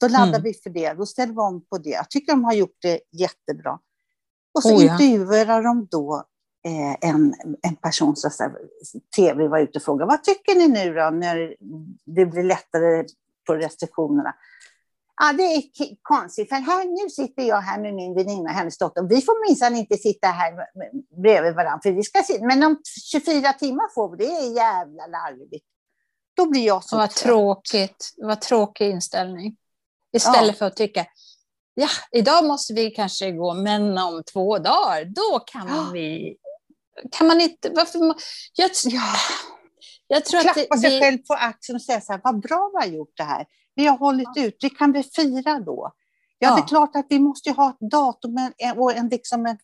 Då 0.00 0.08
laddar 0.08 0.28
mm. 0.28 0.42
vi 0.42 0.54
för 0.54 0.70
det, 0.70 0.92
då 0.92 1.06
ställer 1.06 1.32
vi 1.32 1.40
om 1.40 1.64
på 1.70 1.78
det. 1.78 1.90
Jag 1.90 2.10
tycker 2.10 2.32
de 2.32 2.44
har 2.44 2.52
gjort 2.52 2.76
det 2.82 3.00
jättebra. 3.12 3.78
Och 4.54 4.62
så 4.62 4.76
oh, 4.76 4.84
ja. 4.84 4.92
intervjuar 4.92 5.62
de 5.62 5.86
då 5.90 6.24
eh, 6.66 7.10
en, 7.10 7.34
en 7.62 7.76
person 7.76 8.16
som 8.16 8.30
så 8.30 8.50
tv 9.16 9.48
var 9.48 9.58
ute 9.58 9.78
och 9.78 9.84
frågade, 9.84 10.08
vad 10.08 10.24
tycker 10.24 10.54
ni 10.54 10.68
nu 10.68 10.94
då 10.94 11.10
när 11.10 11.54
det 12.04 12.26
blir 12.26 12.42
lättare 12.42 13.04
på 13.46 13.54
restriktionerna? 13.54 14.34
Ja, 15.20 15.32
det 15.32 15.42
är 15.42 15.62
konstigt, 16.02 16.48
för 16.48 16.56
här, 16.56 16.84
nu 17.04 17.10
sitter 17.10 17.42
jag 17.42 17.60
här 17.60 17.80
med 17.80 17.94
min 17.94 18.14
väninna 18.14 18.50
och 18.50 18.56
hennes 18.56 18.78
dotter. 18.78 19.02
Vi 19.02 19.20
får 19.20 19.48
minsann 19.48 19.76
inte 19.76 19.96
sitta 19.96 20.26
här 20.26 20.52
bredvid 21.22 21.54
varandra, 21.54 21.80
för 21.82 21.92
vi 21.92 22.02
ska 22.02 22.22
sitta. 22.22 22.44
Men 22.44 22.62
om 22.62 22.80
24 23.12 23.52
timmar 23.52 23.94
får 23.94 24.16
vi, 24.16 24.26
det 24.26 24.32
är 24.32 24.54
jävla 24.56 25.06
larvigt. 25.06 25.66
Då 26.36 26.50
blir 26.50 26.66
jag 26.66 26.84
så 26.84 26.96
Vad 26.96 27.10
tråkigt. 27.10 28.14
Vad 28.16 28.40
tråkig 28.40 28.90
inställning. 28.90 29.56
Istället 30.12 30.46
ja. 30.46 30.52
för 30.52 30.66
att 30.66 30.76
tycka, 30.76 31.06
ja, 31.74 31.88
idag 32.12 32.44
måste 32.44 32.74
vi 32.74 32.90
kanske 32.90 33.32
gå, 33.32 33.54
men 33.54 33.98
om 33.98 34.22
två 34.32 34.58
dagar, 34.58 35.04
då 35.04 35.38
kan 35.38 35.68
ja. 35.68 35.90
vi... 35.92 36.36
Kan 37.12 37.26
man 37.26 37.40
inte... 37.40 37.70
Varför, 37.70 37.98
jag, 38.54 38.70
ja. 38.84 39.14
jag 40.06 40.24
tror 40.24 40.40
Klappa 40.40 40.60
att 40.60 40.82
det, 40.82 40.88
sig 40.88 41.00
själv 41.00 41.18
på 41.18 41.34
axeln 41.34 41.76
och 41.76 41.82
säga 41.82 42.00
så 42.00 42.12
här, 42.12 42.20
vad 42.24 42.40
bra 42.42 42.70
vi 42.72 42.88
har 42.88 42.94
gjort 42.96 43.16
det 43.16 43.22
här. 43.22 43.46
Vi 43.78 43.86
har 43.86 43.98
hållit 43.98 44.36
ut, 44.36 44.56
det 44.60 44.70
kan 44.70 44.92
vi 44.92 45.02
fira 45.02 45.60
då. 45.60 45.92
Ja, 46.38 46.48
ja, 46.48 46.54
det 46.54 46.62
är 46.62 46.66
klart 46.66 46.96
att 46.96 47.06
vi 47.08 47.18
måste 47.18 47.50
ha 47.50 47.70
ett 47.70 47.90
datum 47.90 48.52
och 48.76 48.92
en, 48.92 49.08
liksom 49.08 49.46
en 49.46 49.58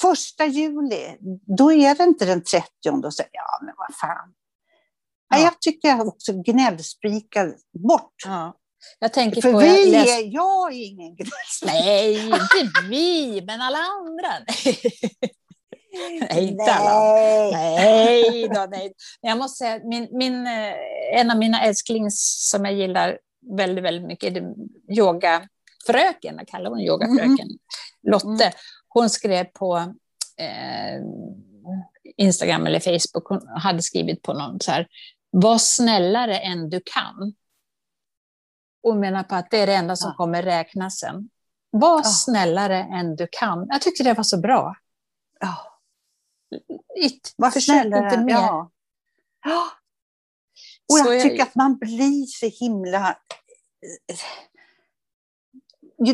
första 0.00 0.46
juli, 0.46 1.16
då 1.56 1.72
är 1.72 1.94
det 1.94 2.04
inte 2.04 2.24
den 2.24 2.44
30 2.44 2.66
och 3.04 3.14
så, 3.14 3.22
ja 3.32 3.58
men 3.62 3.74
vad 3.78 3.96
fan. 3.96 4.34
Ja. 5.28 5.38
Jag 5.38 5.60
tycker 5.60 6.06
också 6.06 6.32
gnällspikar 6.32 7.56
bort. 7.88 8.14
Ja. 8.24 8.56
Jag 8.98 9.12
tänker 9.12 9.42
För 9.42 9.52
på, 9.52 9.58
vi 9.58 9.90
läst... 9.90 10.08
är, 10.08 10.34
jag 10.34 10.72
är 10.72 10.86
ingen 10.86 11.16
gnällspik. 11.16 11.66
Nej, 11.66 12.26
inte 12.60 12.80
vi, 12.88 13.42
men 13.46 13.60
alla 13.60 13.78
andra. 13.78 14.52
Nej, 16.30 16.48
inte 16.48 16.72
alla. 16.72 17.50
Nej, 17.52 18.48
då, 18.54 18.66
nej. 18.70 18.92
Jag 19.20 19.38
måste 19.38 19.64
säga, 19.64 19.80
min, 19.84 20.08
min, 20.12 20.46
eh, 20.46 20.74
en 21.20 21.30
av 21.30 21.38
mina 21.38 21.62
älsklings 21.62 22.48
som 22.50 22.64
jag 22.64 22.74
gillar 22.74 23.18
väldigt, 23.56 23.84
väldigt 23.84 24.06
mycket, 24.06 24.36
är 24.36 24.54
yogafröken, 24.88 26.36
jag 26.38 26.48
kallar 26.48 26.70
hon 26.70 26.80
yogafröken, 26.80 27.28
mm. 27.28 27.58
Lotte. 28.02 28.52
Hon 28.88 29.10
skrev 29.10 29.44
på 29.44 29.76
eh, 30.36 31.02
Instagram 32.16 32.66
eller 32.66 32.80
Facebook, 32.80 33.28
hon 33.28 33.48
hade 33.48 33.82
skrivit 33.82 34.22
på 34.22 34.32
någon 34.32 34.60
så 34.60 34.70
här, 34.70 34.86
var 35.30 35.58
snällare 35.58 36.38
än 36.38 36.70
du 36.70 36.80
kan. 36.84 37.34
Och 38.82 38.96
menar 38.96 39.22
på 39.22 39.34
att 39.34 39.50
det 39.50 39.58
är 39.58 39.66
det 39.66 39.74
enda 39.74 39.96
som 39.96 40.10
ja. 40.10 40.16
kommer 40.16 40.42
räknas 40.42 40.98
sen. 40.98 41.28
Var 41.70 41.98
ja. 41.98 42.02
snällare 42.02 42.78
än 42.78 43.16
du 43.16 43.28
kan. 43.30 43.66
Jag 43.68 43.80
tyckte 43.80 44.04
det 44.04 44.14
var 44.14 44.24
så 44.24 44.40
bra. 44.40 44.76
Ja. 45.40 45.73
It, 47.00 47.34
Var 47.36 47.50
snällare. 47.50 48.04
inte 48.04 48.24
mer. 48.24 48.32
Ja. 48.32 48.70
ja. 49.44 49.64
Och 50.92 50.98
jag, 50.98 51.14
jag 51.14 51.22
tycker 51.22 51.42
att 51.42 51.54
man 51.54 51.78
blir 51.78 52.26
så 52.26 52.64
himla... 52.64 53.18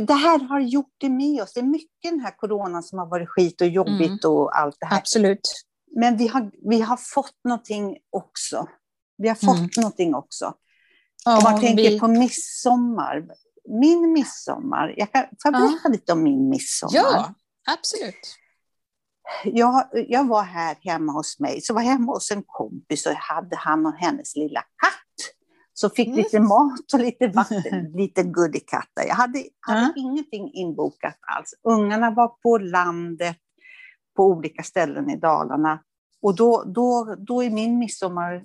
Det 0.06 0.14
här 0.14 0.38
har 0.38 0.60
gjort 0.60 0.94
det 0.98 1.08
med 1.08 1.42
oss. 1.42 1.52
Det 1.52 1.60
är 1.60 1.64
mycket 1.64 2.10
den 2.10 2.20
här 2.20 2.36
coronan 2.36 2.82
som 2.82 2.98
har 2.98 3.06
varit 3.06 3.28
skit 3.28 3.60
och 3.60 3.68
jobbigt 3.68 4.24
mm. 4.24 4.36
och 4.36 4.58
allt 4.58 4.76
det 4.80 4.86
här. 4.86 4.96
Absolut. 4.96 5.64
Men 5.96 6.16
vi 6.16 6.28
har, 6.28 6.50
vi 6.70 6.80
har 6.80 6.96
fått 6.96 7.36
någonting 7.44 7.98
också. 8.10 8.68
Vi 9.16 9.28
har 9.28 9.34
fått 9.34 9.58
mm. 9.58 9.70
någonting 9.76 10.14
också. 10.14 10.54
Ja, 11.24 11.36
Om 11.36 11.42
man 11.42 11.60
tänker 11.60 11.90
vi... 11.90 12.00
på 12.00 12.08
midsommar. 12.08 13.26
Min 13.80 14.12
midsommar, 14.12 14.94
jag 14.96 15.12
kan, 15.12 15.22
får 15.22 15.38
jag 15.42 15.52
berätta 15.52 15.80
ja. 15.84 15.90
lite 15.90 16.12
om 16.12 16.22
min 16.22 16.48
midsommar? 16.48 16.94
Ja, 16.94 17.34
absolut 17.72 18.39
jag, 19.44 19.88
jag 20.08 20.28
var 20.28 20.42
här 20.42 20.76
hemma 20.80 21.12
hos 21.12 21.40
mig, 21.40 21.60
så 21.60 21.74
var 21.74 21.82
jag 21.82 21.88
hemma 21.88 22.12
hos 22.12 22.30
en 22.30 22.42
kompis 22.46 23.06
och 23.06 23.12
hade 23.12 23.56
han 23.56 23.86
och 23.86 23.94
hennes 23.94 24.36
lilla 24.36 24.60
katt. 24.60 25.34
Så 25.74 25.90
fick 25.90 26.06
mm. 26.06 26.18
lite 26.18 26.40
mat 26.40 26.92
och 26.92 27.00
lite 27.00 27.28
vatten, 27.28 27.92
lite 27.94 28.22
gullikatter. 28.22 29.06
Jag 29.08 29.14
hade, 29.14 29.44
hade 29.60 29.80
mm. 29.80 29.92
ingenting 29.96 30.50
inbokat 30.52 31.18
alls. 31.36 31.54
Ungarna 31.62 32.10
var 32.10 32.28
på 32.28 32.58
landet, 32.58 33.36
på 34.16 34.24
olika 34.26 34.62
ställen 34.62 35.10
i 35.10 35.16
Dalarna. 35.16 35.82
Och 36.22 36.36
då, 36.36 36.64
då, 36.66 37.16
då 37.18 37.42
är 37.42 37.50
min 37.50 37.78
midsommar 37.78 38.44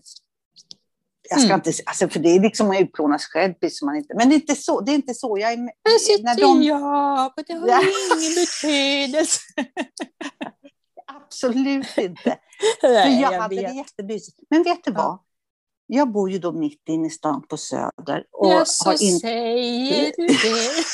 jag 1.30 1.39
ska 1.39 1.54
mm. 1.54 1.56
inte, 1.56 1.71
alltså 1.86 2.10
för 2.10 2.19
det 2.19 2.30
är 2.30 2.39
liksom 2.39 2.71
att 2.71 2.82
utplåna 2.82 3.19
sig 3.19 3.28
själv, 3.30 3.54
man 3.84 3.95
inte. 3.95 4.13
Men 4.15 4.30
det 4.30 4.36
är 4.36 4.39
inte 4.39 4.56
så. 4.56 4.82
Det 4.82 4.91
är 4.91 4.95
inte 4.95 5.13
så. 5.13 5.38
Jag 5.39 5.54
är, 5.54 5.58
Här 5.58 6.00
sitter 6.00 6.24
när 6.24 6.36
de... 6.36 6.63
jag, 6.63 7.34
det 7.48 7.54
har 7.54 7.67
ja. 7.67 7.82
ingen 8.17 8.36
betydelse. 8.36 9.41
Absolut 11.36 11.98
inte. 11.98 12.39
Nej, 12.84 13.21
jag, 13.21 13.34
jag 13.34 13.41
hade 13.41 13.56
vet. 13.56 13.65
det 13.65 13.76
jättemysigt. 13.76 14.39
Men 14.50 14.63
vet 14.63 14.84
du 14.84 14.91
vad? 14.91 15.19
Jag 15.88 16.12
bor 16.12 16.30
ju 16.30 16.39
då 16.39 16.52
mitt 16.52 16.89
inne 16.89 17.08
i 17.08 17.10
stan 17.10 17.48
på 17.48 17.58
Söder. 17.58 18.26
Och 18.32 18.52
ja, 18.52 18.65
så 18.65 18.89
har 18.89 19.04
in... 19.04 19.19
säger 19.19 20.13
du 20.17 20.28
det. 20.28 20.86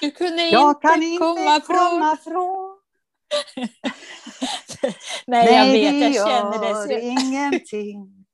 Du 0.00 0.10
kunde 0.10 0.48
jag 0.48 0.70
inte, 0.70 0.88
kan 0.88 1.02
inte 1.02 1.18
komma, 1.18 1.60
komma 1.60 2.16
från... 2.24 2.78
Nej, 5.26 5.54
jag 5.54 5.66
vet, 5.66 6.14
jag 6.14 6.28
känner 6.28 6.86
det. 6.86 6.92
gör 6.94 7.00
ingenting. 7.00 8.26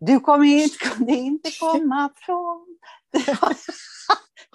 Du 0.00 0.20
kommer 0.20 0.46
inte, 0.46 0.78
kunde 0.78 1.12
inte 1.12 1.50
komma 1.60 2.10
från... 2.16 2.66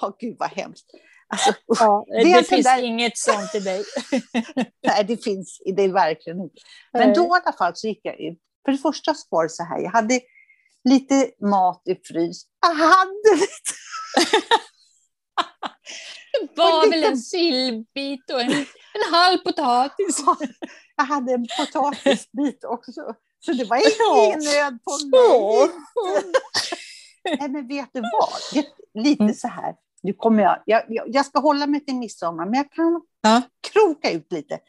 Åh, 0.01 0.09
oh, 0.09 0.15
gud 0.19 0.35
vad 0.39 0.49
hemskt. 0.49 0.91
Alltså, 1.29 1.53
ja, 1.67 2.05
det, 2.07 2.33
det 2.33 2.43
finns 2.43 2.65
där... 2.65 2.83
inget 2.83 3.17
sånt 3.17 3.55
i 3.55 3.59
dig. 3.59 3.83
Nej, 4.87 5.03
det 5.07 5.23
finns 5.23 5.61
det 5.75 5.87
verkligen 5.87 6.41
inte. 6.41 6.55
Men 6.93 7.13
då 7.13 7.21
i 7.21 7.41
alla 7.45 7.57
fall 7.57 7.71
så 7.75 7.87
gick 7.87 7.99
jag 8.03 8.19
ut. 8.19 8.39
För 8.65 8.71
det 8.71 8.77
första 8.77 9.13
så 9.13 9.27
var 9.29 9.43
det 9.43 9.49
så 9.49 9.63
här, 9.63 9.79
jag 9.79 9.91
hade 9.91 10.21
lite 10.83 11.31
mat 11.41 11.81
i 11.85 11.95
frys. 11.95 12.43
Jag 12.61 12.73
hade 12.73 13.35
lite... 13.35 13.73
Det 16.41 16.57
var 16.57 16.89
väl 16.89 17.03
en 17.03 17.17
sillbit 17.17 18.31
och 18.31 18.41
en, 18.41 18.51
en 18.51 19.13
halv 19.13 19.37
potatis. 19.37 20.23
Jag 20.95 21.03
hade 21.05 21.33
en 21.33 21.47
potatisbit 21.57 22.63
också. 22.63 23.01
Så 23.39 23.51
det 23.51 23.63
var 23.63 23.77
ingen 23.77 24.39
nöd 24.39 24.79
på 24.83 24.91
mig. 25.07 25.69
Nej, 27.23 27.49
men 27.49 27.67
vet 27.67 27.89
du 27.93 28.01
vad? 28.01 28.63
Lite 29.03 29.23
mm. 29.23 29.35
så 29.35 29.47
här. 29.47 29.75
Nu 30.01 30.13
kommer 30.13 30.43
jag, 30.43 30.61
jag, 30.65 30.83
jag 31.07 31.25
ska 31.25 31.39
hålla 31.39 31.67
mig 31.67 31.85
till 31.85 31.95
midsommar, 31.95 32.45
men 32.45 32.53
jag 32.53 32.71
kan 32.71 33.01
ja. 33.21 33.41
kroka 33.71 34.11
ut 34.11 34.31
lite. 34.31 34.59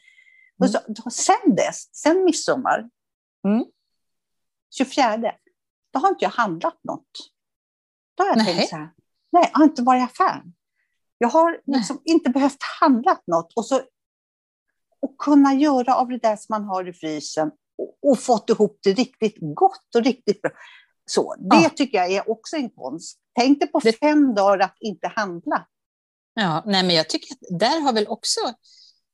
Mm. 0.61 0.73
så, 0.95 1.09
sen 1.09 1.55
dess, 1.55 1.95
sen 1.95 2.23
midsommar, 2.23 2.89
mm. 3.47 3.65
24, 4.77 5.17
då 5.93 5.99
har 5.99 6.09
inte 6.09 6.25
jag 6.25 6.29
handlat 6.29 6.79
något. 6.83 7.31
Då 8.15 8.23
har 8.23 8.29
jag 8.29 8.37
nej. 8.37 8.55
tänkt 8.55 8.69
så 8.69 8.75
här, 8.75 8.89
nej, 9.31 9.49
jag 9.51 9.59
har 9.59 9.63
inte 9.63 9.81
varit 9.81 10.01
i 10.01 10.03
affären. 10.03 10.53
Jag 11.17 11.29
har 11.29 11.61
liksom 11.65 12.01
inte 12.05 12.29
behövt 12.29 12.63
handla 12.79 13.21
något. 13.27 13.53
Och, 13.55 13.65
så, 13.65 13.81
och 14.99 15.17
kunna 15.17 15.53
göra 15.53 15.95
av 15.95 16.07
det 16.07 16.17
där 16.17 16.35
som 16.35 16.45
man 16.49 16.63
har 16.63 16.89
i 16.89 16.93
frysen 16.93 17.51
och, 17.77 18.11
och 18.11 18.19
fått 18.19 18.49
ihop 18.49 18.79
det 18.83 18.93
riktigt 18.93 19.37
gott 19.39 19.95
och 19.95 20.03
riktigt 20.03 20.41
bra. 20.41 20.51
Så, 21.13 21.35
det 21.39 21.61
ja. 21.63 21.69
tycker 21.69 21.97
jag 21.97 22.11
är 22.11 22.29
också 22.29 22.55
en 22.55 22.69
konst. 22.69 23.17
Tänk 23.39 23.59
dig 23.59 23.71
på 23.71 23.81
fem 23.81 24.35
dagar 24.35 24.59
att 24.59 24.77
inte 24.79 25.07
handla. 25.07 25.67
Ja, 26.33 26.63
nej, 26.65 26.83
men 26.83 26.95
jag 26.95 27.09
tycker 27.09 27.33
att 27.33 27.59
där 27.59 27.81
har 27.81 27.93
väl 27.93 28.07
också, 28.07 28.39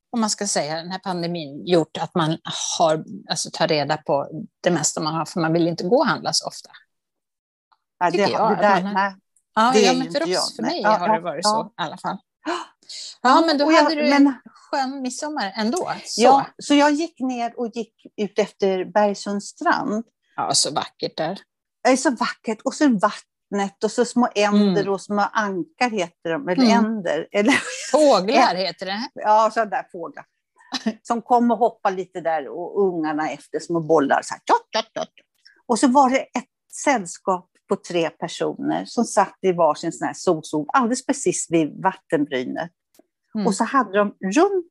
om 0.10 0.20
man 0.20 0.30
ska 0.30 0.48
säga, 0.48 0.76
den 0.76 0.92
här 0.92 1.00
pandemin 1.00 1.66
gjort 1.66 1.98
att 1.98 2.16
man 2.16 2.38
har, 2.80 3.06
alltså 3.30 3.50
tar 3.54 3.68
reda 3.68 3.98
på 3.98 4.30
det 4.64 4.72
mesta 4.72 5.02
man 5.02 5.14
har, 5.14 5.26
för 5.26 5.40
man 5.40 5.54
vill 5.54 5.68
inte 5.68 5.84
gå 5.84 5.98
och 5.98 6.08
handla 6.08 6.34
så 6.34 6.48
ofta. 6.48 6.70
Ja, 8.00 8.12
det, 8.12 8.18
jag, 8.18 8.58
det 8.58 8.62
där, 8.62 8.84
nej, 8.84 9.16
Ja, 9.58 9.72
det 9.74 9.82
ja 9.82 9.94
men 9.94 10.12
för, 10.12 10.24
oss, 10.24 10.56
för 10.56 10.64
mig 10.64 10.82
ja, 10.82 10.90
har 10.90 11.14
det 11.14 11.20
varit 11.20 11.46
så 11.46 11.66
i 11.68 11.82
alla 11.82 11.98
fall. 11.98 12.18
Ja, 13.22 13.44
men 13.48 13.58
då 13.58 13.72
hade 13.72 13.96
du 13.96 14.12
en 14.12 14.34
skön 14.46 15.02
midsommar 15.02 15.54
ändå. 15.56 15.92
Så. 16.06 16.22
Ja, 16.22 16.46
så 16.58 16.74
jag 16.74 16.92
gick 16.92 17.20
ner 17.20 17.60
och 17.60 17.72
gick 17.76 17.94
ut 18.18 18.40
efter 18.40 18.86
Bergsunds 18.86 19.48
strand. 19.48 20.06
Ja, 20.36 20.54
så 20.54 20.74
vackert 20.74 21.18
där. 21.18 21.40
Det 21.84 21.90
är 21.90 21.96
så 21.96 22.10
vackert. 22.10 22.62
Och 22.64 22.74
så 22.74 22.90
vattnet 22.90 23.84
och 23.84 23.92
så 23.92 24.06
små 24.06 24.30
änder 24.36 24.82
mm. 24.82 24.94
och 24.94 25.02
små 25.02 25.22
ankar 25.34 25.90
heter 25.90 26.30
de, 26.30 26.50
eller 26.50 26.64
mm. 26.64 26.86
änder. 26.86 27.28
Eller, 27.32 27.56
fåglar 27.92 28.56
heter 28.56 28.86
det. 28.86 29.10
Ja, 29.14 29.52
sådana 29.54 29.70
där 29.70 29.88
fåglar. 29.92 30.26
Som 31.02 31.22
kom 31.22 31.52
och 31.52 31.58
hoppade 31.58 31.96
lite 31.96 32.22
där 32.22 32.48
och 32.48 32.88
ungarna 32.88 33.32
efter 33.32 33.60
små 33.60 33.80
bollar. 33.80 34.22
Så 34.22 34.34
här, 34.34 34.42
tot, 34.46 34.72
tot, 34.72 34.94
tot. 34.94 35.14
Och 35.66 35.80
så 35.80 35.88
var 35.88 36.10
det 36.10 36.20
ett 36.20 36.50
sällskap 36.84 37.50
på 37.70 37.76
tre 37.76 38.10
personer 38.10 38.86
som 38.86 39.06
satt 39.06 39.38
i 39.42 39.52
varsin 39.52 39.92
sån 39.92 40.08
här 40.08 40.14
solstol 40.14 40.66
alldeles 40.68 41.06
precis 41.06 41.48
vid 41.50 41.82
vattenbrynet. 41.82 42.72
Mm. 43.36 43.48
Och 43.48 43.56
så 43.56 43.64
hade 43.64 43.98
de 43.98 44.16
runt 44.36 44.66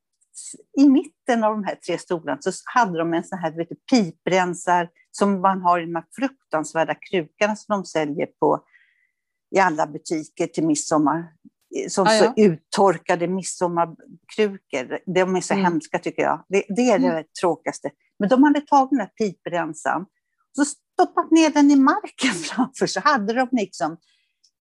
i 0.79 0.89
mitten 0.89 1.45
av 1.45 1.53
de 1.53 1.65
här 1.65 1.75
tre 1.75 1.99
stolarna 1.99 2.39
så 2.41 2.51
hade 2.65 2.99
de 2.99 3.15
en 3.15 3.25
sån 3.25 3.39
här 3.39 3.51
vet 3.51 3.69
du, 3.69 3.77
piprensar 3.91 4.89
som 5.19 5.41
man 5.41 5.63
har 5.63 5.81
i 5.81 5.85
de 5.85 5.95
här 5.95 6.05
fruktansvärda 6.17 6.95
krukorna 6.95 7.57
som 7.57 7.73
de 7.77 7.85
säljer 7.85 8.27
på, 8.27 8.65
i 9.57 9.59
alla 9.59 9.87
butiker 9.87 10.47
till 10.47 10.67
midsommar. 10.67 11.25
Som 11.89 12.07
ah, 12.07 12.15
ja. 12.15 12.25
så 12.25 12.43
uttorkade 12.43 13.29
midsommarkrukor. 13.29 14.99
De 15.15 15.37
är 15.37 15.41
så 15.41 15.55
mm. 15.55 15.65
hemska 15.65 15.99
tycker 15.99 16.23
jag. 16.23 16.45
Det, 16.49 16.65
det 16.69 16.91
är 16.91 16.99
det 16.99 17.11
mm. 17.11 17.25
tråkigaste. 17.41 17.91
Men 18.19 18.29
de 18.29 18.43
hade 18.43 18.61
tagit 18.61 18.91
den 18.91 19.01
här 19.01 19.07
piprensaren 19.19 20.07
så 20.53 20.65
stoppat 20.65 21.31
ner 21.31 21.51
den 21.51 21.71
i 21.71 21.77
marken 21.77 22.35
framför 22.45 22.87
så 22.87 23.01
hade 23.01 23.33
de 23.33 23.49
liksom 23.53 23.97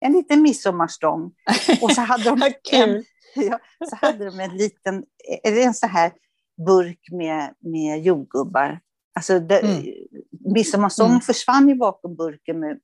en 0.00 0.12
liten 0.12 0.42
midsommarstång. 0.42 1.32
Och 1.82 1.92
så 1.92 2.00
hade 2.00 2.24
de, 2.24 2.52
en, 2.72 3.04
ja, 3.34 3.58
så 3.90 3.96
hade 3.96 4.24
de 4.24 4.40
en 4.40 4.56
liten, 4.56 5.04
en 5.42 5.74
så 5.74 5.86
här 5.86 6.12
burk 6.66 7.08
med, 7.10 7.54
med 7.58 8.02
jordgubbar. 8.02 8.80
Alltså 9.14 9.40
det, 9.40 9.60
mm. 9.60 9.84
Midsommarstången 10.52 11.10
mm. 11.10 11.20
försvann 11.20 11.68
ju 11.68 11.74
bakom 11.74 12.16
burken 12.16 12.60
med 12.60 12.78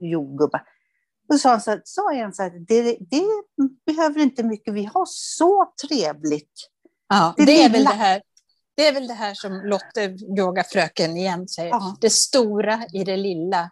jordgubbar. 0.00 0.62
Och 1.28 1.34
så 1.34 1.38
sa 1.38 1.60
så 1.60 1.80
sa 1.84 2.12
en 2.12 2.32
så 2.32 2.42
här, 2.42 2.50
det, 2.50 2.96
det 3.00 3.24
behöver 3.86 4.20
inte 4.20 4.42
mycket, 4.42 4.74
vi 4.74 4.84
har 4.84 5.04
så 5.06 5.72
trevligt. 5.88 6.52
Ja, 7.08 7.34
det, 7.36 7.44
det 7.44 7.62
är 7.62 7.70
väl 7.70 7.84
det 7.84 7.90
här 7.90 8.22
det 8.80 8.86
är 8.86 8.92
väl 8.92 9.06
det 9.06 9.14
här 9.14 9.34
som 9.34 9.52
Lotte, 9.52 10.16
yogafröken, 10.38 11.16
igen 11.16 11.48
säger. 11.48 11.70
Ja. 11.70 11.96
Det 12.00 12.10
stora 12.10 12.86
i 12.92 13.04
det 13.04 13.16
lilla, 13.16 13.70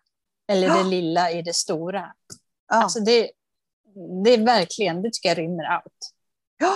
eller 0.49 0.69
ja. 0.69 0.77
det 0.77 0.85
lilla 0.85 1.31
i 1.31 1.43
det 1.43 1.55
stora. 1.55 2.13
Ja. 2.69 2.77
Alltså 2.77 3.01
det, 3.01 3.31
det 4.25 4.31
är 4.31 4.45
verkligen, 4.45 5.03
det 5.03 5.11
tycker 5.13 5.29
jag 5.29 5.39
rymmer 5.39 5.65
allt. 5.65 6.13
Ja, 6.59 6.75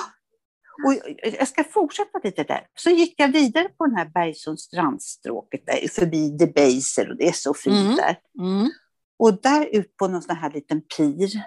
och 0.85 0.95
jag 1.39 1.49
ska 1.49 1.65
fortsätta 1.65 2.21
lite 2.25 2.43
där. 2.43 2.67
Så 2.75 2.91
gick 2.91 3.15
jag 3.17 3.29
vidare 3.29 3.69
på 3.69 3.87
den 3.87 3.97
här 3.97 4.11
Bergsunds 4.15 4.63
strandstråket, 4.63 5.67
där, 5.67 5.89
förbi 5.89 6.29
Debaser 6.29 7.11
och 7.11 7.17
det 7.17 7.29
är 7.29 7.33
så 7.33 7.55
fint 7.55 7.77
mm. 7.77 7.97
där. 7.97 8.17
Mm. 8.39 8.71
Och 9.19 9.43
där 9.43 9.69
ut 9.73 9.97
på 9.97 10.09
någon 10.09 10.23
sån 10.23 10.37
här 10.37 10.51
liten 10.51 10.81
pir 10.97 11.43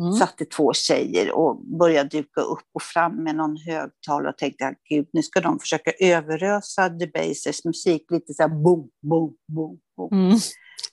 Mm. 0.00 0.12
Satt 0.12 0.38
det 0.38 0.50
två 0.50 0.72
tjejer 0.72 1.32
och 1.32 1.66
började 1.66 2.08
duka 2.08 2.40
upp 2.40 2.68
och 2.74 2.82
fram 2.82 3.24
med 3.24 3.36
någon 3.36 3.56
högtalare 3.56 4.28
och 4.28 4.38
tänkte 4.38 4.66
att 4.66 4.82
gud, 4.88 5.08
nu 5.12 5.22
ska 5.22 5.40
de 5.40 5.58
försöka 5.58 5.92
överösa 6.00 6.88
Debasers 6.88 7.64
musik 7.64 8.10
lite 8.10 8.34
så 8.34 8.42
här 8.42 8.48
boom, 8.48 8.90
boom, 9.02 9.36
boom, 9.48 9.78
boom. 9.96 10.12
Mm. 10.12 10.38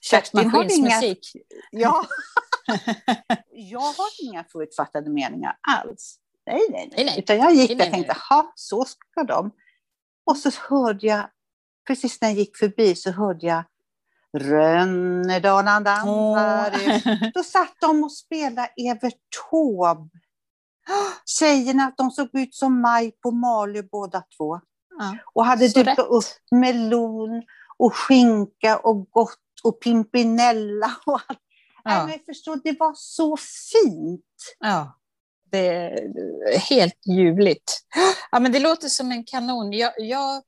Kerstin 0.00 0.50
har 0.50 0.78
inga... 0.78 1.16
Ja. 1.70 2.06
jag 3.50 3.80
har 3.80 4.08
inga 4.22 4.44
förutfattade 4.52 5.10
meningar 5.10 5.58
alls. 5.60 6.18
Nej, 6.46 6.60
nej, 6.70 6.88
nej. 6.96 7.04
nej, 7.04 7.18
Utan 7.18 7.36
jag 7.36 7.54
gick 7.54 7.70
och 7.70 7.78
tänkte, 7.78 8.16
ha, 8.28 8.52
så 8.54 8.84
ska 8.84 9.24
de. 9.24 9.50
Och 10.26 10.36
så 10.36 10.50
hörde 10.68 11.06
jag, 11.06 11.30
precis 11.86 12.20
när 12.20 12.28
jag 12.28 12.38
gick 12.38 12.56
förbi 12.56 12.94
så 12.94 13.10
hörde 13.10 13.46
jag 13.46 13.64
Rönnedalan 14.38 15.84
dansar. 15.84 16.70
Oh. 16.70 17.30
Då 17.34 17.42
satt 17.42 17.74
de 17.80 18.04
och 18.04 18.12
spelade 18.12 18.68
Evert 18.76 19.18
Taube. 19.50 20.10
Tjejerna, 21.24 21.92
de 21.96 22.10
såg 22.10 22.28
ut 22.32 22.54
som 22.54 22.80
Maj 22.80 23.12
på 23.22 23.30
Malö 23.30 23.82
båda 23.82 24.22
två. 24.36 24.60
Ja. 24.98 25.16
Och 25.34 25.44
hade 25.44 25.68
dukat 25.68 25.98
upp 25.98 26.24
melon 26.50 27.42
och 27.78 27.94
skinka 27.96 28.78
och 28.78 29.10
gott 29.10 29.38
och 29.64 29.80
pimpinella 29.80 30.96
och 31.06 31.20
allt. 31.26 31.38
Ja. 31.84 32.06
Nej, 32.06 32.06
men 32.06 32.34
förstå, 32.34 32.54
det 32.64 32.80
var 32.80 32.92
så 32.96 33.36
fint. 33.36 34.56
Ja, 34.58 34.98
det 35.52 35.66
är 35.68 36.58
helt 36.58 37.06
ljuvligt. 37.06 37.80
Ja, 38.30 38.40
men 38.40 38.52
det 38.52 38.58
låter 38.58 38.88
som 38.88 39.12
en 39.12 39.24
kanon. 39.24 39.72
Jag, 39.72 39.92
jag 39.96 40.42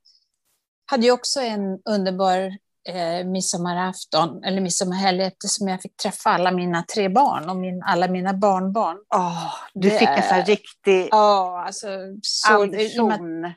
hade 0.85 1.05
ju 1.05 1.11
också 1.11 1.39
en 1.39 1.79
underbar 1.85 2.57
eh, 2.89 3.25
midsommarafton, 3.25 4.43
eller 4.43 4.61
midsommarhelg, 4.61 5.23
eftersom 5.23 5.67
jag 5.67 5.81
fick 5.81 5.97
träffa 5.97 6.29
alla 6.29 6.51
mina 6.51 6.83
tre 6.83 7.09
barn 7.09 7.49
och 7.49 7.55
min, 7.55 7.83
alla 7.83 8.07
mina 8.07 8.33
barnbarn. 8.33 8.97
Oh, 9.15 9.53
du 9.73 9.89
det, 9.89 9.99
fick 9.99 10.09
en 10.09 10.23
sån 10.23 10.43
riktig 10.43 11.07
ja, 11.11 11.63
alltså, 11.65 11.87
så, 12.21 12.63
ambition. 12.63 13.53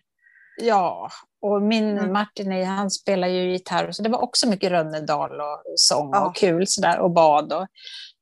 Ja, 0.61 1.11
och 1.43 1.63
min 1.63 1.99
mm. 1.99 2.13
Martin 2.13 2.67
han 2.67 2.91
spelar 2.91 3.29
ju 3.29 3.53
gitarr, 3.53 3.93
så 3.93 4.03
det 4.03 4.09
var 4.09 4.23
också 4.23 4.49
mycket 4.49 4.71
Rönnedal 4.71 5.41
och 5.41 5.63
sång 5.77 6.15
och 6.17 6.37
kul 6.37 6.67
sådär, 6.67 6.99
och 6.99 7.11
bad. 7.11 7.53
Och, 7.53 7.67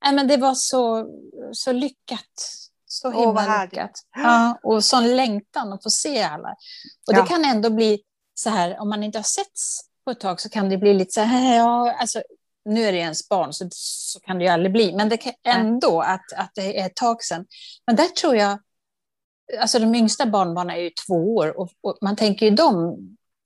nej, 0.05 0.15
men 0.15 0.29
det 0.29 0.37
var 0.37 0.55
så, 0.55 1.07
så 1.53 1.73
lyckat. 1.73 2.66
Så 3.01 3.11
himla 3.11 3.31
oh, 3.31 3.63
lyckat. 3.63 3.91
Ja, 4.17 4.59
och 4.63 4.85
sån 4.85 5.17
längtan 5.17 5.73
att 5.73 5.83
få 5.83 5.91
se 5.91 6.23
alla. 6.23 6.55
Och 7.07 7.15
det 7.15 7.23
kan 7.29 7.45
ändå 7.45 7.71
bli 7.71 8.01
så 8.35 8.51
här, 8.51 8.81
om 8.81 8.89
man 8.89 9.03
inte 9.03 9.19
har 9.19 9.23
setts 9.23 9.81
på 10.05 10.11
ett 10.11 10.21
tag 10.21 10.41
så 10.41 10.49
kan 10.49 10.69
det 10.69 10.79
bli 10.79 10.95
lite 10.95 11.13
så 11.13 11.21
här, 11.21 11.57
ja, 11.57 11.93
alltså, 11.93 12.23
nu 12.65 12.85
är 12.85 12.93
det 12.93 12.99
ens 12.99 13.29
barn 13.29 13.53
så, 13.53 13.69
så 13.71 14.21
kan 14.21 14.39
det 14.39 14.45
ju 14.45 14.51
aldrig 14.51 14.73
bli, 14.73 14.93
men 14.97 15.09
det 15.09 15.17
kan 15.17 15.33
ändå 15.45 16.01
att, 16.01 16.33
att 16.37 16.51
det 16.55 16.81
är 16.81 16.87
ett 16.87 16.97
tag 16.97 17.23
sedan. 17.23 17.47
Men 17.87 17.97
där 17.97 18.07
tror 18.07 18.37
jag, 18.37 18.59
alltså 19.61 19.79
de 19.79 19.95
yngsta 19.95 20.27
barnbarnen 20.27 20.77
är 20.77 20.81
ju 20.81 20.91
två 21.07 21.35
år 21.35 21.59
och, 21.59 21.71
och 21.81 21.99
man 22.01 22.17
tänker 22.17 22.47
ju 22.47 22.57
dem, 22.57 22.99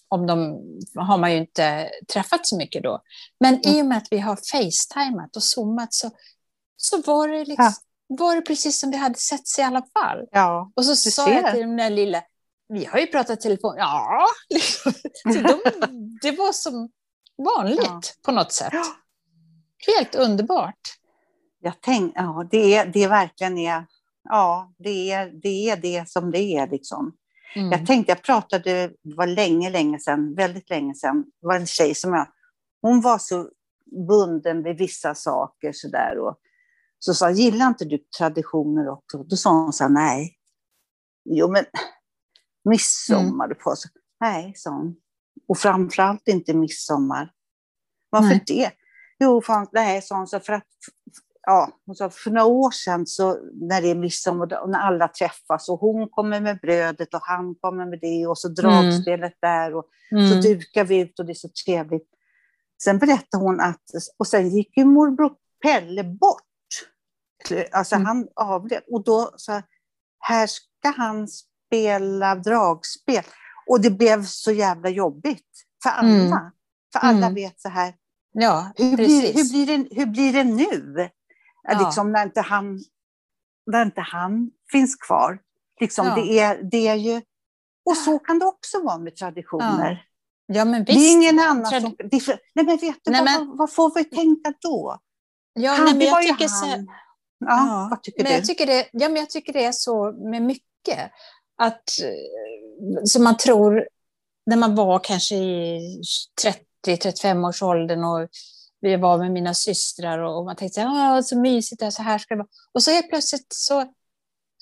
om 0.08 0.26
de 0.26 0.60
har 0.94 1.18
man 1.18 1.32
ju 1.32 1.38
inte 1.38 1.90
träffat 2.12 2.46
så 2.46 2.56
mycket 2.56 2.82
då. 2.82 3.02
Men 3.40 3.54
mm. 3.54 3.76
i 3.76 3.82
och 3.82 3.86
med 3.86 3.98
att 3.98 4.08
vi 4.10 4.18
har 4.18 4.36
facetimat 4.36 5.36
och 5.36 5.42
zoomat 5.42 5.94
så, 5.94 6.10
så 6.76 7.02
var 7.02 7.28
det 7.28 7.44
liksom, 7.44 7.64
ja. 7.64 7.72
Var 8.18 8.36
det 8.36 8.42
precis 8.42 8.80
som 8.80 8.90
vi 8.90 8.96
hade 8.96 9.18
setts 9.18 9.58
i 9.58 9.62
alla 9.62 9.82
fall. 9.82 10.26
Ja, 10.30 10.72
och 10.76 10.84
så 10.84 10.96
sa 10.96 11.24
ser. 11.24 11.32
jag 11.32 11.52
till 11.52 11.60
den 11.60 11.76
där 11.76 11.90
lilla, 11.90 12.22
vi 12.68 12.84
har 12.84 12.98
ju 12.98 13.06
pratat 13.06 13.40
telefon. 13.40 13.74
Ja, 13.76 14.26
liksom. 14.50 14.92
de, 15.24 15.60
det 16.22 16.30
var 16.30 16.52
som 16.52 16.90
vanligt 17.38 17.84
ja. 17.84 18.00
på 18.22 18.32
något 18.32 18.52
sätt. 18.52 18.72
Helt 19.86 20.14
underbart. 20.14 20.80
Jag 21.60 21.80
tänk, 21.80 22.12
ja, 22.16 22.48
det, 22.50 22.74
är, 22.74 22.86
det 22.86 23.06
verkligen 23.06 23.58
är, 23.58 23.86
ja, 24.24 24.72
det 24.78 25.10
är, 25.10 25.30
det 25.42 25.70
är 25.70 25.76
det 25.76 26.08
som 26.08 26.30
det 26.30 26.56
är. 26.56 26.66
Liksom. 26.70 27.12
Mm. 27.56 27.72
Jag 27.72 27.86
tänkte, 27.86 28.12
jag 28.12 28.22
pratade, 28.22 28.92
det 29.02 29.14
var 29.14 29.26
länge, 29.26 29.70
länge 29.70 29.98
sedan, 29.98 30.34
väldigt 30.34 30.70
länge 30.70 30.94
sedan, 30.94 31.24
det 31.40 31.46
var 31.46 31.56
en 31.56 31.66
tjej 31.66 31.94
som 31.94 32.14
jag, 32.14 32.26
hon 32.82 33.00
var 33.00 33.18
så 33.18 33.48
bunden 34.08 34.62
vid 34.62 34.78
vissa 34.78 35.14
saker 35.14 35.72
sådär. 35.72 36.18
Och 36.18 36.38
så 37.02 37.14
sa 37.14 37.30
gillar 37.30 37.66
inte 37.66 37.84
du 37.84 37.98
traditioner 38.18 38.88
också? 38.88 39.22
Då 39.22 39.36
sa 39.36 39.50
hon 39.50 39.72
så 39.72 39.84
här, 39.84 39.90
nej. 39.90 40.36
Jo, 41.24 41.52
men 41.52 41.64
midsommar 42.64 43.44
mm. 43.44 43.58
på 43.64 43.76
sig. 43.76 43.90
Nej, 44.20 44.52
sa 44.56 44.70
hon. 44.70 44.96
Och 45.48 45.58
framförallt 45.58 46.28
inte 46.28 46.54
midsommar. 46.54 47.32
Varför 48.10 48.28
nej. 48.28 48.44
det? 48.46 48.70
Jo, 49.18 49.42
för, 49.42 49.66
nej, 49.72 50.02
sa 50.02 50.16
hon, 50.16 50.26
så 50.26 50.40
för 50.40 50.52
att 50.52 50.66
ja, 51.42 51.68
hon 51.86 51.94
sa, 51.94 52.10
för 52.10 52.30
några 52.30 52.46
år 52.46 52.70
sedan 52.70 53.06
så, 53.06 53.38
när 53.52 53.82
det 53.82 53.88
är 53.88 53.94
midsommar 53.94 54.62
och 54.62 54.70
när 54.70 54.78
alla 54.78 55.08
träffas 55.08 55.68
och 55.68 55.80
hon 55.80 56.08
kommer 56.08 56.40
med 56.40 56.58
brödet 56.60 57.14
och 57.14 57.20
han 57.22 57.54
kommer 57.54 57.86
med 57.86 57.98
det 58.00 58.26
och 58.26 58.38
så 58.38 58.48
dragspelet 58.48 59.42
mm. 59.42 59.64
där 59.68 59.74
och 59.74 59.84
mm. 60.10 60.28
så 60.28 60.48
dukar 60.48 60.84
vi 60.84 61.00
ut 61.00 61.18
och 61.18 61.26
det 61.26 61.32
är 61.32 61.34
så 61.34 61.48
trevligt. 61.66 62.08
Sen 62.82 62.98
berättade 62.98 63.44
hon 63.44 63.60
att, 63.60 63.82
och 64.18 64.26
sen 64.26 64.50
gick 64.50 64.76
ju 64.76 64.84
morbror 64.84 65.34
Pelle 65.62 66.04
bort. 66.04 66.49
Alltså 67.72 67.94
mm. 67.94 68.06
han 68.06 68.28
avled. 68.36 68.82
Och 68.86 69.04
då 69.04 69.30
sa 69.36 69.62
här 70.18 70.46
ska 70.46 70.88
han 70.96 71.28
spela 71.28 72.34
dragspel. 72.34 73.24
Och 73.66 73.80
det 73.80 73.90
blev 73.90 74.24
så 74.24 74.52
jävla 74.52 74.88
jobbigt 74.88 75.50
för 75.82 75.90
alla. 75.90 76.38
Mm. 76.38 76.50
För 76.92 76.98
alla 76.98 77.26
mm. 77.26 77.34
vet 77.34 77.60
så 77.60 77.68
här, 77.68 77.94
ja, 78.32 78.72
hur, 78.76 78.96
blir, 78.96 79.34
hur, 79.34 79.50
blir 79.50 79.66
det, 79.66 79.94
hur 79.94 80.06
blir 80.06 80.32
det 80.32 80.44
nu? 80.44 81.08
Ja. 81.62 81.86
Liksom 81.86 82.12
när, 82.12 82.22
inte 82.22 82.40
han, 82.40 82.80
när 83.66 83.82
inte 83.82 84.00
han 84.00 84.50
finns 84.72 84.96
kvar. 84.96 85.38
Liksom, 85.80 86.06
ja. 86.06 86.14
det, 86.14 86.38
är, 86.38 86.62
det 86.70 86.88
är 86.88 86.94
ju... 86.94 87.22
Och 87.84 87.96
så 87.96 88.18
kan 88.18 88.38
det 88.38 88.46
också 88.46 88.82
vara 88.82 88.98
med 88.98 89.16
traditioner. 89.16 90.06
Ja, 90.46 90.64
men 90.64 90.84
visst. 90.84 90.98
Det 90.98 91.06
är 91.06 91.12
ingen 91.12 91.38
annan 91.38 91.70
Trad... 91.70 91.82
som... 91.82 91.96
Det 91.98 92.26
nej, 92.54 92.66
men 92.66 92.76
vet 92.76 92.98
du, 93.04 93.10
nej, 93.10 93.20
vad, 93.20 93.46
men... 93.46 93.56
vad, 93.56 93.72
får 93.72 93.92
vi 93.94 94.04
tänka 94.04 94.52
då? 94.60 94.98
Ja, 95.52 95.72
han, 95.72 95.84
nej, 95.84 95.94
men 95.94 96.06
jag 96.06 96.22
tycker 96.22 96.48
så... 96.48 96.66
Ja, 97.46 97.88
vad 97.90 98.02
tycker 98.02 98.22
men 98.22 98.32
du? 98.32 98.38
Jag 98.38 98.46
tycker, 98.46 98.66
det, 98.66 98.88
ja, 98.92 99.08
men 99.08 99.16
jag 99.16 99.30
tycker 99.30 99.52
det 99.52 99.64
är 99.64 99.72
så 99.72 100.12
med 100.12 100.42
mycket. 100.42 101.10
Att, 101.58 102.00
eh, 102.02 103.04
som 103.04 103.24
man 103.24 103.36
tror, 103.36 103.88
när 104.46 104.56
man 104.56 104.74
var 104.74 104.98
kanske 104.98 105.34
i 105.34 106.02
30-35 106.86 107.48
års 107.48 107.62
åldern 107.62 108.04
och 108.04 108.28
vi 108.80 108.96
var 108.96 109.18
med 109.18 109.32
mina 109.32 109.54
systrar 109.54 110.18
och, 110.18 110.44
man 110.44 110.56
tänkte 110.56 110.88
att 110.88 111.26
så 111.26 111.38
mysigt, 111.38 111.80
det 111.80 111.92
så 111.92 112.02
här 112.02 112.18
ska 112.18 112.34
det 112.34 112.38
vara. 112.38 112.48
Och 112.72 112.82
så 112.82 112.90
helt 112.90 113.08
plötsligt 113.08 113.46
så 113.48 113.80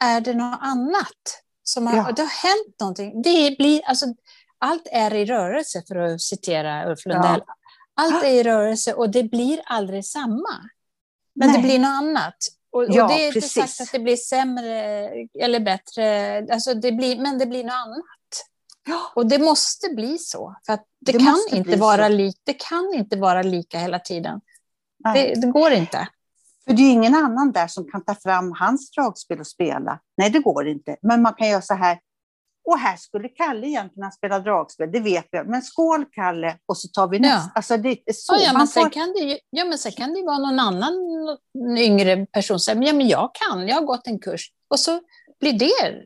är 0.05 0.21
det 0.21 0.35
något 0.35 0.59
annat. 0.63 1.43
Som 1.63 1.87
har, 1.87 1.97
ja. 1.97 2.13
Det 2.13 2.23
har 2.23 2.49
hänt 2.49 2.81
någonting. 2.81 3.23
Det 3.23 3.57
blir, 3.59 3.83
alltså, 3.85 4.07
allt 4.59 4.89
är 4.93 5.15
i 5.15 5.25
rörelse, 5.25 5.83
för 5.89 5.97
att 5.97 6.21
citera 6.21 6.91
Ulf 6.91 7.07
Lundell. 7.07 7.43
Ja. 7.47 7.55
Allt 7.95 8.25
är 8.25 8.31
i 8.31 8.43
rörelse 8.43 8.95
och 8.95 9.11
det 9.11 9.23
blir 9.23 9.61
aldrig 9.65 10.05
samma. 10.05 10.71
Men 11.35 11.49
Nej. 11.49 11.57
det 11.57 11.63
blir 11.63 11.79
något 11.79 11.89
annat. 11.89 12.37
Och, 12.71 12.85
ja, 12.89 13.03
och 13.03 13.09
det 13.09 13.27
är 13.27 13.33
precis. 13.33 13.57
inte 13.57 13.69
sagt 13.69 13.81
att 13.89 13.93
det 13.93 13.99
blir 13.99 14.17
sämre 14.17 15.09
eller 15.41 15.61
bättre, 15.61 16.39
alltså 16.53 16.75
det 16.75 16.93
blir, 16.93 17.21
men 17.21 17.39
det 17.39 17.47
blir 17.47 17.65
något 17.65 17.73
annat. 17.73 18.05
Ja. 18.87 19.13
Och 19.15 19.27
det 19.27 19.39
måste 19.39 19.89
bli 19.89 20.19
så, 20.19 20.55
för 20.67 20.73
att 20.73 20.85
det, 21.01 21.13
det 21.13 21.19
kan 21.19 21.39
inte 21.53 21.77
vara 21.77 22.09
li, 22.09 22.33
det 22.45 22.55
kan 22.55 22.95
inte 22.95 23.17
vara 23.17 23.43
lika 23.43 23.79
hela 23.79 23.99
tiden. 23.99 24.41
Det, 25.15 25.35
det, 25.41 25.47
går 25.47 25.73
inte. 25.73 26.09
För 26.65 26.73
det 26.73 26.83
är 26.83 26.93
ingen 26.93 27.15
annan 27.15 27.53
där 27.53 27.67
som 27.67 27.91
kan 27.91 28.05
ta 28.05 28.15
fram 28.15 28.53
hans 28.53 28.91
dragspel 28.91 29.41
och 29.41 29.47
spela. 29.47 30.01
Nej, 30.17 30.31
det 30.31 30.39
går 30.39 30.69
inte. 30.69 30.97
Men 31.03 31.23
man 31.23 31.35
kan 31.35 31.49
göra 31.49 31.63
så 31.63 31.75
här. 31.75 31.99
Och 32.69 32.79
här 32.79 32.97
skulle 32.97 33.29
Kalle 33.29 33.67
egentligen 33.67 34.13
spela 34.13 34.39
dragspel, 34.39 34.93
det 34.93 35.01
vet 35.01 35.27
jag. 35.31 35.49
Men 35.49 35.63
skål 35.63 36.05
Kalle, 36.13 36.59
och 36.67 36.79
så 36.79 36.89
tar 36.89 37.09
vi 37.09 37.19
nästa. 37.19 37.37
Ja. 37.37 37.51
Alltså, 37.55 37.77
det 37.77 37.89
är 37.89 38.13
så. 38.13 38.35
Ja, 38.35 38.41
ja, 38.41 38.53
men 38.53 38.69
sen 38.69 38.83
får... 38.83 38.91
kan 38.91 39.13
det 39.13 39.21
ju, 39.21 39.39
ja, 39.51 39.65
men 39.65 39.79
sen 39.79 39.93
kan 39.93 40.15
det 40.15 40.23
vara 40.23 40.39
någon 40.39 40.61
annan 40.61 40.95
yngre 41.79 42.27
person 42.27 42.61
som 42.61 42.75
säger, 42.75 42.87
ja, 42.87 42.93
men 42.93 43.09
jag 43.09 43.31
kan, 43.35 43.69
jag 43.69 43.75
har 43.75 43.83
gått 43.83 44.07
en 44.07 44.19
kurs. 44.19 44.53
Och 44.69 44.81
så 44.81 45.01
blir 45.41 45.53
det 45.53 46.05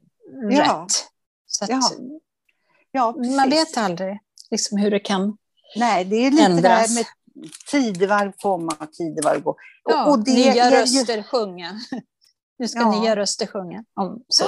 ja. 0.56 0.62
rätt. 0.62 0.92
Så 1.46 1.64
att, 1.64 1.70
ja. 1.70 1.80
Ja, 2.92 3.14
Man 3.36 3.50
vet 3.50 3.76
aldrig 3.76 4.18
liksom, 4.50 4.78
hur 4.78 4.90
det 4.90 5.00
kan 5.00 5.36
Nej, 5.76 6.04
det 6.04 6.16
är 6.16 6.30
lite 6.30 6.42
ändras. 6.44 6.94
där 6.94 6.94
med 6.94 7.06
tidevarv 7.70 8.32
komma 8.42 8.76
och 8.80 8.92
tidevarv 8.92 9.42
gå. 9.42 9.56
Ja, 9.84 10.10
och 10.10 10.24
det, 10.24 10.32
nya 10.32 10.70
det, 10.70 10.82
röster 10.82 11.16
ju... 11.16 11.22
sjunga. 11.22 11.80
Nu 12.58 12.68
ska 12.68 12.80
ja. 12.80 13.00
nya 13.00 13.16
röster 13.16 13.46
sjunga. 13.46 13.84
Om, 13.94 14.24
så. 14.28 14.44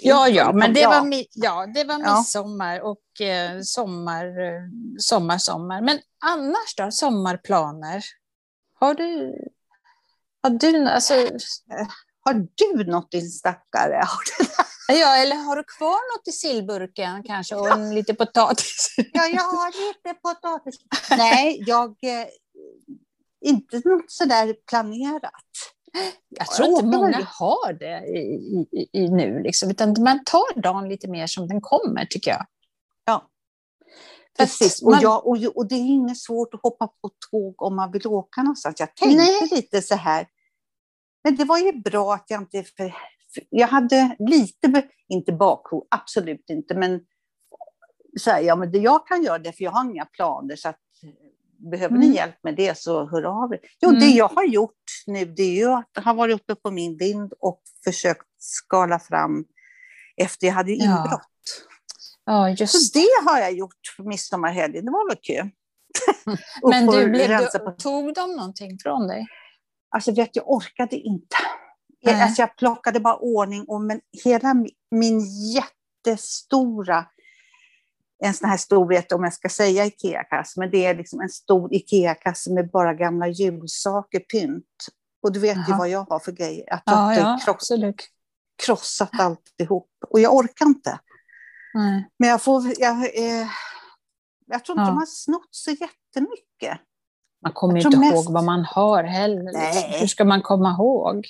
Ja, 0.00 0.28
ja, 0.28 0.52
men 0.52 0.74
det 0.74 0.86
var, 0.86 1.04
mi 1.04 1.26
ja, 1.32 1.66
det 1.74 1.84
var 1.84 1.98
midsommar 1.98 2.80
och 2.80 3.20
eh, 3.20 3.60
sommar, 3.62 4.26
eh, 4.26 4.62
sommar, 4.98 5.38
sommar. 5.38 5.80
Men 5.80 5.98
annars 6.24 6.74
då, 6.76 6.90
sommarplaner? 6.90 8.04
Har 8.80 8.94
du, 8.94 9.34
har 10.42 10.50
du, 10.50 10.88
alltså... 10.88 11.14
Har 12.20 12.34
du 12.56 12.84
något 12.84 13.10
din 13.10 13.30
stackare? 13.30 14.02
Ja, 14.88 15.16
eller 15.16 15.36
har 15.36 15.56
du 15.56 15.64
kvar 15.64 16.16
något 16.16 16.28
i 16.28 16.32
sillburken 16.32 17.22
kanske 17.22 17.54
och 17.54 17.68
ja. 17.68 17.76
lite 17.76 18.14
potatis? 18.14 18.94
Ja, 19.12 19.26
jag 19.26 19.42
har 19.42 19.88
lite 19.88 20.20
potatis. 20.20 20.74
Nej, 21.10 21.64
jag... 21.66 21.88
Eh, 21.88 22.26
inte 23.40 23.76
något 23.84 24.10
sådär 24.10 24.54
planerat. 24.68 25.32
Jag 26.28 26.46
tror 26.46 26.68
inte 26.68 26.84
många 26.84 27.26
har 27.30 27.72
det 27.72 28.06
i, 28.06 28.66
i, 28.72 28.88
i, 28.92 29.08
nu, 29.08 29.42
liksom, 29.42 29.70
utan 29.70 29.94
man 29.98 30.24
tar 30.24 30.60
dagen 30.60 30.88
lite 30.88 31.08
mer 31.08 31.26
som 31.26 31.48
den 31.48 31.60
kommer, 31.60 32.04
tycker 32.04 32.30
jag. 32.30 32.46
Ja, 33.04 33.28
precis. 34.38 34.82
Man... 34.82 34.94
Och, 34.94 35.02
jag, 35.02 35.26
och, 35.26 35.56
och, 35.56 35.68
det 35.68 35.74
är 35.74 35.78
inget 35.78 36.18
svårt 36.18 36.54
att 36.54 36.62
hoppa 36.62 36.86
på 36.86 37.10
tåg 37.30 37.62
om 37.62 37.76
man 37.76 37.92
vill 37.92 38.06
åka 38.06 38.42
någonstans. 38.42 38.80
Jag 38.80 38.96
tänkte 38.96 39.16
Nej. 39.16 39.48
lite 39.50 39.82
så 39.82 39.94
här, 39.94 40.26
men 41.24 41.36
det 41.36 41.44
var 41.44 41.58
ju 41.58 41.72
bra 41.72 42.14
att 42.14 42.24
jag 42.28 42.42
inte 42.42 42.64
för 42.76 42.94
jag 43.50 43.68
hade 43.68 44.16
lite, 44.18 44.88
inte 45.08 45.32
bakhot, 45.32 45.86
absolut 45.90 46.50
inte, 46.50 46.74
men 46.74 47.00
så 48.20 48.30
här, 48.30 48.40
ja, 48.40 48.56
men 48.56 48.72
det 48.72 48.78
jag 48.78 49.06
kan 49.06 49.22
göra 49.22 49.38
det, 49.38 49.52
för 49.52 49.64
jag 49.64 49.70
har 49.70 49.90
inga 49.90 50.04
planer, 50.04 50.56
så 50.56 50.68
att 50.68 50.78
behöver 51.70 51.96
ni 51.96 52.06
mm. 52.06 52.16
hjälp 52.16 52.36
med 52.42 52.56
det 52.56 52.78
så 52.78 53.06
hör 53.08 53.22
av 53.22 53.52
er. 53.52 53.58
Jo, 53.80 53.88
mm. 53.88 54.00
det 54.00 54.06
jag 54.06 54.28
har 54.28 54.44
gjort 54.44 54.84
nu, 55.06 55.24
det 55.24 55.42
är 55.42 55.54
ju 55.54 55.72
att 55.72 55.90
jag 55.94 56.02
har 56.02 56.14
varit 56.14 56.34
uppe 56.34 56.54
på 56.54 56.70
min 56.70 56.96
vind 56.96 57.32
och 57.40 57.62
försökt 57.84 58.26
skala 58.38 58.98
fram 58.98 59.44
efter 60.16 60.46
jag 60.46 60.54
hade 60.54 60.72
inbrott. 60.72 61.30
Ja, 62.24 62.50
just. 62.50 62.92
Så 62.92 62.98
det 62.98 63.30
har 63.30 63.38
jag 63.38 63.52
gjort 63.52 63.80
för 63.96 64.02
midsommarhelgen, 64.02 64.84
det 64.84 64.90
var 64.90 65.08
väl 65.08 65.18
kul. 65.22 65.50
Men 66.70 66.86
du, 66.86 67.10
blev 67.10 67.28
du, 67.28 67.76
tog 67.78 68.14
de 68.14 68.36
någonting 68.36 68.78
från 68.82 69.08
dig? 69.08 69.26
Alltså 69.90 70.12
vet 70.12 70.36
jag 70.36 70.50
orkade 70.50 70.96
inte. 70.96 71.36
Nej. 72.02 72.22
Alltså 72.22 72.42
jag 72.42 72.56
plockade 72.56 73.00
bara 73.00 73.16
ordning 73.16 73.64
om 73.68 73.86
men 73.86 74.00
hela 74.24 74.54
min 74.90 75.20
jättestora, 75.54 77.06
en 78.18 78.34
sån 78.34 78.48
här 78.48 78.56
stor, 78.56 78.88
vet 78.88 79.12
om 79.12 79.24
jag 79.24 79.32
ska 79.32 79.48
säga 79.48 79.84
Ikea-kasse, 79.84 80.60
men 80.60 80.70
det 80.70 80.84
är 80.86 80.94
liksom 80.94 81.20
en 81.20 81.28
stor 81.28 81.74
Ikea-kasse 81.74 82.52
med 82.52 82.70
bara 82.70 82.94
gamla 82.94 83.28
julsaker, 83.28 84.20
pynt. 84.20 84.64
Och 85.22 85.32
du 85.32 85.40
vet 85.40 85.56
Aha. 85.56 85.66
ju 85.68 85.78
vad 85.78 85.88
jag 85.88 86.06
har 86.10 86.18
för 86.18 86.32
grejer. 86.32 86.74
Att 86.74 86.82
ja, 86.86 87.14
ja, 87.14 87.40
kross, 87.44 87.70
krossat 88.66 89.10
alltihop. 89.20 89.90
Och 90.10 90.20
jag 90.20 90.34
orkar 90.34 90.66
inte. 90.66 90.98
Nej. 91.74 92.10
Men 92.18 92.28
jag 92.28 92.42
får, 92.42 92.62
jag, 92.78 92.96
eh, 93.02 93.46
jag 94.46 94.64
tror 94.64 94.78
inte 94.78 94.82
ja. 94.82 94.86
de 94.86 94.98
har 94.98 95.06
snott 95.06 95.48
så 95.50 95.70
jättemycket. 95.70 96.80
Man 97.42 97.52
kommer 97.52 97.74
ju 97.74 97.80
inte 97.80 97.98
mest... 97.98 98.14
ihåg 98.14 98.32
vad 98.32 98.44
man 98.44 98.64
har 98.64 99.04
heller. 99.04 99.52
Liksom. 99.52 100.00
Hur 100.00 100.06
ska 100.06 100.24
man 100.24 100.42
komma 100.42 100.70
ihåg? 100.70 101.26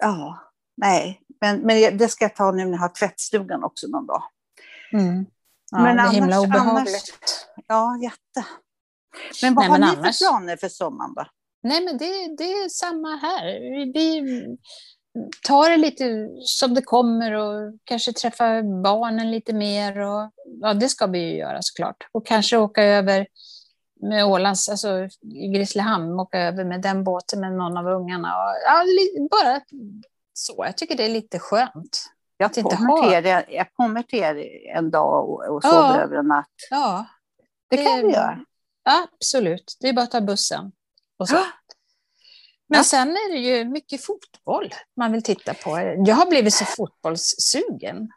Ja, 0.00 0.38
nej. 0.76 1.20
Men, 1.40 1.60
men 1.60 1.98
det 1.98 2.08
ska 2.08 2.24
jag 2.24 2.36
ta 2.36 2.52
nu 2.52 2.64
när 2.64 2.72
jag 2.72 2.78
har 2.78 2.88
tvättstugan 2.88 3.64
också 3.64 3.86
någon 3.86 4.06
dag. 4.06 4.22
Mm. 4.92 5.26
Ja, 5.70 5.78
men 5.78 5.96
det 5.96 6.02
är 6.02 6.10
himla 6.10 6.40
obehagligt. 6.40 6.88
Annars, 6.88 7.64
ja, 7.66 7.98
jätte. 8.02 8.48
Men 9.42 9.54
vad 9.54 9.62
nej, 9.62 9.70
har 9.70 9.78
men 9.78 9.88
ni 9.88 9.96
annars... 9.96 10.18
för 10.18 10.24
planer 10.24 10.56
för 10.56 10.68
sommaren 10.68 11.14
då? 11.14 11.24
Nej, 11.62 11.84
men 11.84 11.98
det, 11.98 12.36
det 12.36 12.52
är 12.52 12.68
samma 12.68 13.16
här. 13.16 13.44
Vi 13.92 14.22
tar 15.42 15.70
det 15.70 15.76
lite 15.76 16.28
som 16.40 16.74
det 16.74 16.82
kommer 16.82 17.32
och 17.32 17.78
kanske 17.84 18.12
träffa 18.12 18.62
barnen 18.82 19.30
lite 19.30 19.52
mer. 19.52 19.98
Och, 19.98 20.30
ja, 20.60 20.74
det 20.74 20.88
ska 20.88 21.06
vi 21.06 21.18
ju 21.18 21.36
göra 21.36 21.58
såklart. 21.60 22.08
Och 22.12 22.26
kanske 22.26 22.56
åka 22.56 22.82
över 22.82 23.26
med 24.00 24.26
Ålands, 24.26 24.68
alltså 24.68 25.08
i 25.22 25.48
Grisslehamn, 25.54 26.20
åka 26.20 26.38
över 26.38 26.64
med 26.64 26.82
den 26.82 27.04
båten 27.04 27.40
med 27.40 27.52
någon 27.52 27.76
av 27.76 27.86
ungarna. 27.86 28.28
Och, 28.28 28.54
ja, 28.64 28.84
bara 29.30 29.60
så, 30.32 30.54
jag 30.66 30.76
tycker 30.76 30.96
det 30.96 31.04
är 31.04 31.08
lite 31.08 31.38
skönt. 31.38 32.06
Jag 32.36 32.54
kommer, 32.54 33.02
till 33.02 33.26
er, 33.26 33.44
jag 33.48 33.72
kommer 33.72 34.02
till 34.02 34.18
er 34.18 34.36
en 34.76 34.90
dag 34.90 35.30
och, 35.30 35.54
och 35.54 35.62
sover 35.62 35.98
ja. 35.98 36.00
över 36.00 36.16
en 36.16 36.26
natt. 36.26 36.46
Ja. 36.70 37.06
Det, 37.70 37.76
det 37.76 37.84
kan 37.84 38.06
vi 38.06 38.12
göra. 38.12 38.44
Absolut, 38.84 39.76
det 39.80 39.88
är 39.88 39.92
bara 39.92 40.02
att 40.02 40.10
ta 40.10 40.20
bussen. 40.20 40.72
Och 41.18 41.28
så. 41.28 41.36
Men 42.68 42.76
ja. 42.78 42.84
sen 42.84 43.08
är 43.10 43.32
det 43.32 43.38
ju 43.38 43.64
mycket 43.64 44.04
fotboll 44.04 44.74
man 44.96 45.12
vill 45.12 45.22
titta 45.22 45.54
på. 45.54 45.70
Jag 46.06 46.14
har 46.14 46.26
blivit 46.30 46.54
så 46.54 46.64
fotbollssugen. 46.64 48.10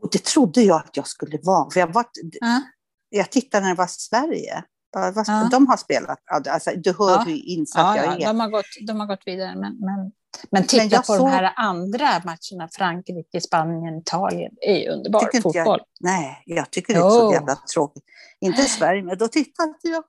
Och 0.00 0.10
det 0.12 0.24
trodde 0.24 0.62
jag 0.62 0.76
att 0.76 0.96
jag 0.96 1.06
skulle 1.06 1.38
vara. 1.42 1.70
För 1.70 1.80
jag, 1.80 1.86
var, 1.86 2.06
ja. 2.40 2.62
jag 3.08 3.30
tittade 3.30 3.62
när 3.62 3.70
det 3.70 3.78
var 3.78 3.86
Sverige. 3.86 4.64
Ja. 4.92 5.48
De 5.50 5.66
har 5.66 5.76
spelat, 5.76 6.18
alltså, 6.26 6.70
du 6.76 6.94
hör 6.98 7.24
hur 7.24 7.48
insatt 7.48 7.96
jag 7.96 8.06
är. 8.06 8.26
De 8.26 8.40
har, 8.40 8.48
gått, 8.48 8.66
de 8.86 9.00
har 9.00 9.06
gått 9.06 9.22
vidare, 9.26 9.56
men, 9.56 9.76
men, 9.80 10.12
men 10.50 10.66
titta 10.66 10.84
men 10.84 10.98
på 10.98 11.02
såg... 11.02 11.18
de 11.18 11.30
här 11.30 11.52
andra 11.56 12.22
matcherna, 12.24 12.68
Frankrike, 12.72 13.40
Spanien, 13.40 13.98
Italien, 13.98 14.52
är 14.60 14.90
underbar 14.90 15.40
fotboll. 15.42 15.54
Jag, 15.54 15.80
nej, 16.00 16.42
jag 16.46 16.70
tycker 16.70 16.94
det 16.94 17.00
är 17.00 17.10
så 17.10 17.32
jävla 17.32 17.56
tråkigt. 17.56 18.04
Inte 18.40 18.62
Sverige, 18.62 19.02
men 19.02 19.18
då 19.18 19.28
tittade 19.28 19.74
jag. 19.82 20.04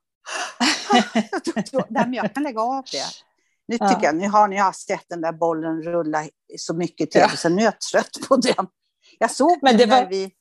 jag, 1.71 1.85
nej, 1.89 2.03
men 2.05 2.13
jag 2.13 2.33
kan 2.33 2.43
lägga 2.43 2.61
av 2.61 2.83
det. 2.91 3.05
Nu 3.67 3.77
tycker 3.77 3.93
ja. 3.93 4.03
jag, 4.03 4.15
nu 4.15 4.29
har 4.29 4.47
ni 4.47 4.73
sett 4.73 5.05
den 5.09 5.21
där 5.21 5.31
bollen 5.31 5.81
rulla 5.81 6.27
så 6.57 6.73
mycket 6.73 7.11
till, 7.11 7.21
ja. 7.21 7.29
så 7.29 7.49
nu 7.49 7.61
är 7.61 7.65
jag 7.65 7.79
trött 7.79 8.27
på 8.27 8.35
den. 8.35 8.67
Jag 9.19 9.31
såg 9.31 9.59
Men 9.61 9.77
det 9.77 9.85
var... 9.85 10.01
när, 10.01 10.09
vi, 10.09 10.31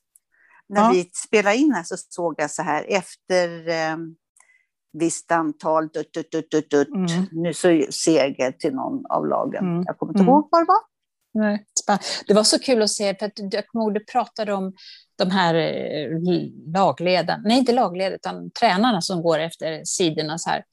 när 0.69 0.81
ja. 0.81 0.89
vi 0.91 1.09
spelade 1.13 1.55
in 1.55 1.73
här 1.73 1.83
så 1.83 1.95
såg 1.97 2.35
jag 2.37 2.51
så 2.51 2.61
här 2.61 2.85
efter 2.89 3.69
eh, 3.69 3.97
visst 4.93 5.31
antal, 5.31 5.87
dut, 5.87 6.13
dut, 6.13 6.31
dut, 6.31 6.51
dut, 6.51 6.69
dut. 6.69 6.87
Mm. 6.87 7.27
nu 7.31 7.53
så 7.53 7.85
seger 7.89 8.51
till 8.51 8.73
någon 8.73 9.05
av 9.05 9.27
lagen. 9.27 9.65
Mm. 9.65 9.83
Jag 9.87 9.97
kommer 9.97 10.13
inte 10.13 10.21
mm. 10.21 10.33
ihåg 10.33 10.47
vad 10.51 10.61
det 10.61 10.65
var. 10.65 10.89
Nej. 11.33 11.65
Det 12.27 12.33
var 12.33 12.43
så 12.43 12.59
kul 12.59 12.81
att 12.81 12.89
se, 12.89 13.15
för 13.15 13.25
att 13.25 13.53
jag 13.53 13.67
kommer 13.67 13.85
ihåg 13.85 13.93
du 13.93 14.05
pratade 14.05 14.53
om 14.53 14.73
de 15.15 15.31
här 15.31 15.55
eh, 15.55 16.19
lagledarna, 16.73 17.43
nej 17.45 17.57
inte 17.57 17.73
lagledarna, 17.73 18.15
utan 18.15 18.51
tränarna 18.51 19.01
som 19.01 19.21
går 19.21 19.39
efter 19.39 19.81
sidorna 19.85 20.37
så 20.37 20.49
här 20.49 20.63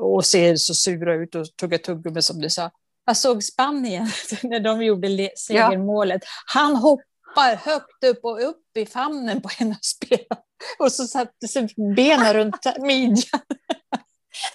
och 0.00 0.24
ser 0.24 0.56
så 0.56 0.74
sura 0.74 1.14
ut 1.14 1.34
och 1.34 1.46
tuggar 1.56 1.78
tuggummi 1.78 2.22
som 2.22 2.40
du 2.40 2.50
sa. 2.50 2.70
Jag 3.06 3.16
såg 3.16 3.44
Spanien 3.44 4.08
när 4.42 4.60
de 4.60 4.82
gjorde 4.84 5.30
segermålet. 5.36 6.22
Ja. 6.22 6.60
Han 6.60 6.76
hoppar 6.76 7.56
högt 7.56 8.04
upp 8.04 8.24
och 8.24 8.48
upp 8.48 8.76
i 8.76 8.86
famnen 8.86 9.40
på 9.40 9.48
en 9.58 9.70
av 9.70 9.78
spelarna 9.82 10.43
och 10.78 10.92
så 10.92 11.04
satte 11.04 11.48
sig 11.48 11.68
benen 11.96 12.34
runt 12.34 12.66
midjan. 12.80 13.40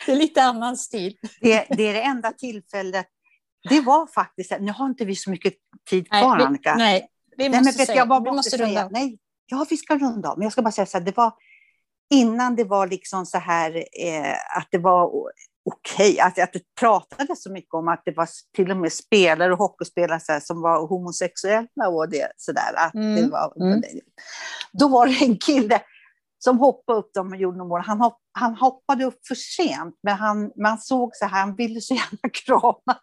Det 0.06 0.12
är 0.12 0.15
lite 0.15 0.43
annan 0.43 0.78
stil. 0.78 1.17
Det, 1.41 1.65
det, 1.69 1.84
är 1.84 1.93
det 1.93 2.02
enda 2.02 2.32
tillfället. 2.32 3.06
Det 3.69 3.82
var 3.82 4.08
faktiskt, 4.08 4.52
nu 4.60 4.72
har 4.72 4.86
inte 4.86 5.06
vi 5.06 5.15
så 5.15 5.30
mycket 5.30 5.54
tid 5.89 6.10
kvar 6.10 6.38
nej, 6.38 6.45
Annika. 6.45 6.76
Nej, 6.76 7.08
vi 7.38 7.50
måste, 7.50 7.62
nej, 7.62 7.74
men, 7.78 7.86
säga, 7.86 7.98
jag 7.98 8.24
vi 8.24 8.32
måste 8.32 8.58
runda 8.58 8.86
av. 8.86 8.91
Nej, 8.91 9.17
ja, 9.45 9.65
vi 9.69 9.78
ska 9.78 9.98
runda 9.98 10.30
av. 10.30 10.38
Men 10.38 10.43
jag 10.43 10.52
ska 10.52 10.62
bara 10.62 10.72
säga 10.72 10.86
så 10.86 10.98
här, 10.98 11.06
det 11.06 11.17
var 11.17 11.34
innan 12.10 12.56
det 12.56 12.63
var 12.63 12.88
liksom 12.88 13.26
så 13.26 13.38
här 13.38 13.76
eh, 13.78 14.58
att 14.58 14.67
det 14.72 14.78
var 14.78 15.12
okej, 15.65 16.13
okay. 16.13 16.19
att, 16.19 16.39
att 16.39 16.54
det 16.54 16.62
pratades 16.80 17.43
så 17.43 17.52
mycket 17.52 17.74
om 17.74 17.88
att 17.88 18.02
det 18.06 18.12
var 18.12 18.30
till 18.56 18.72
och 18.72 18.78
med 18.78 18.93
spelare 18.93 19.54
och 19.54 19.60
hockeyspelare 19.60 20.19
så 20.19 20.32
här, 20.32 20.39
som 20.39 20.62
var 20.62 20.88
homosexuella 20.88 21.88
och 21.89 22.10
det 22.10 22.32
sådär. 22.38 22.74
Att 22.76 22.93
mm. 22.93 23.15
det 23.15 23.28
var, 23.28 23.54
mm. 23.62 23.84
Då 24.72 24.88
var 24.88 25.08
det 25.08 25.26
en 25.26 25.38
kille 25.38 25.82
som 26.39 26.60
hoppade 26.60 26.99
upp 26.99 27.13
dem 27.13 27.28
och 27.28 27.36
gjorde 27.36 27.58
mål. 27.58 27.82
Han, 27.82 28.02
hopp, 28.02 28.17
han 28.32 28.56
hoppade 28.56 29.06
upp 29.06 29.28
för 29.28 29.36
sent, 29.36 29.95
men 30.04 30.15
han, 30.15 30.52
man 30.56 30.78
såg 30.78 31.15
så 31.15 31.25
här, 31.25 31.39
han 31.39 31.56
ville 31.56 31.82
så 31.82 31.93
gärna 31.93 32.30
krama. 32.34 32.99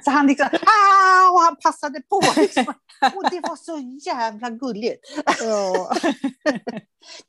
så 0.04 0.10
han 0.10 0.26
liksom, 0.26 0.46
ah! 0.46 1.30
och 1.32 1.40
han 1.40 1.56
passade 1.56 2.00
på. 2.00 2.22
Liksom. 2.36 2.64
Och 3.14 3.30
det 3.30 3.40
var 3.40 3.56
så 3.56 3.78
jävla 4.10 4.50
gulligt. 4.50 5.00
Ja. 5.40 5.92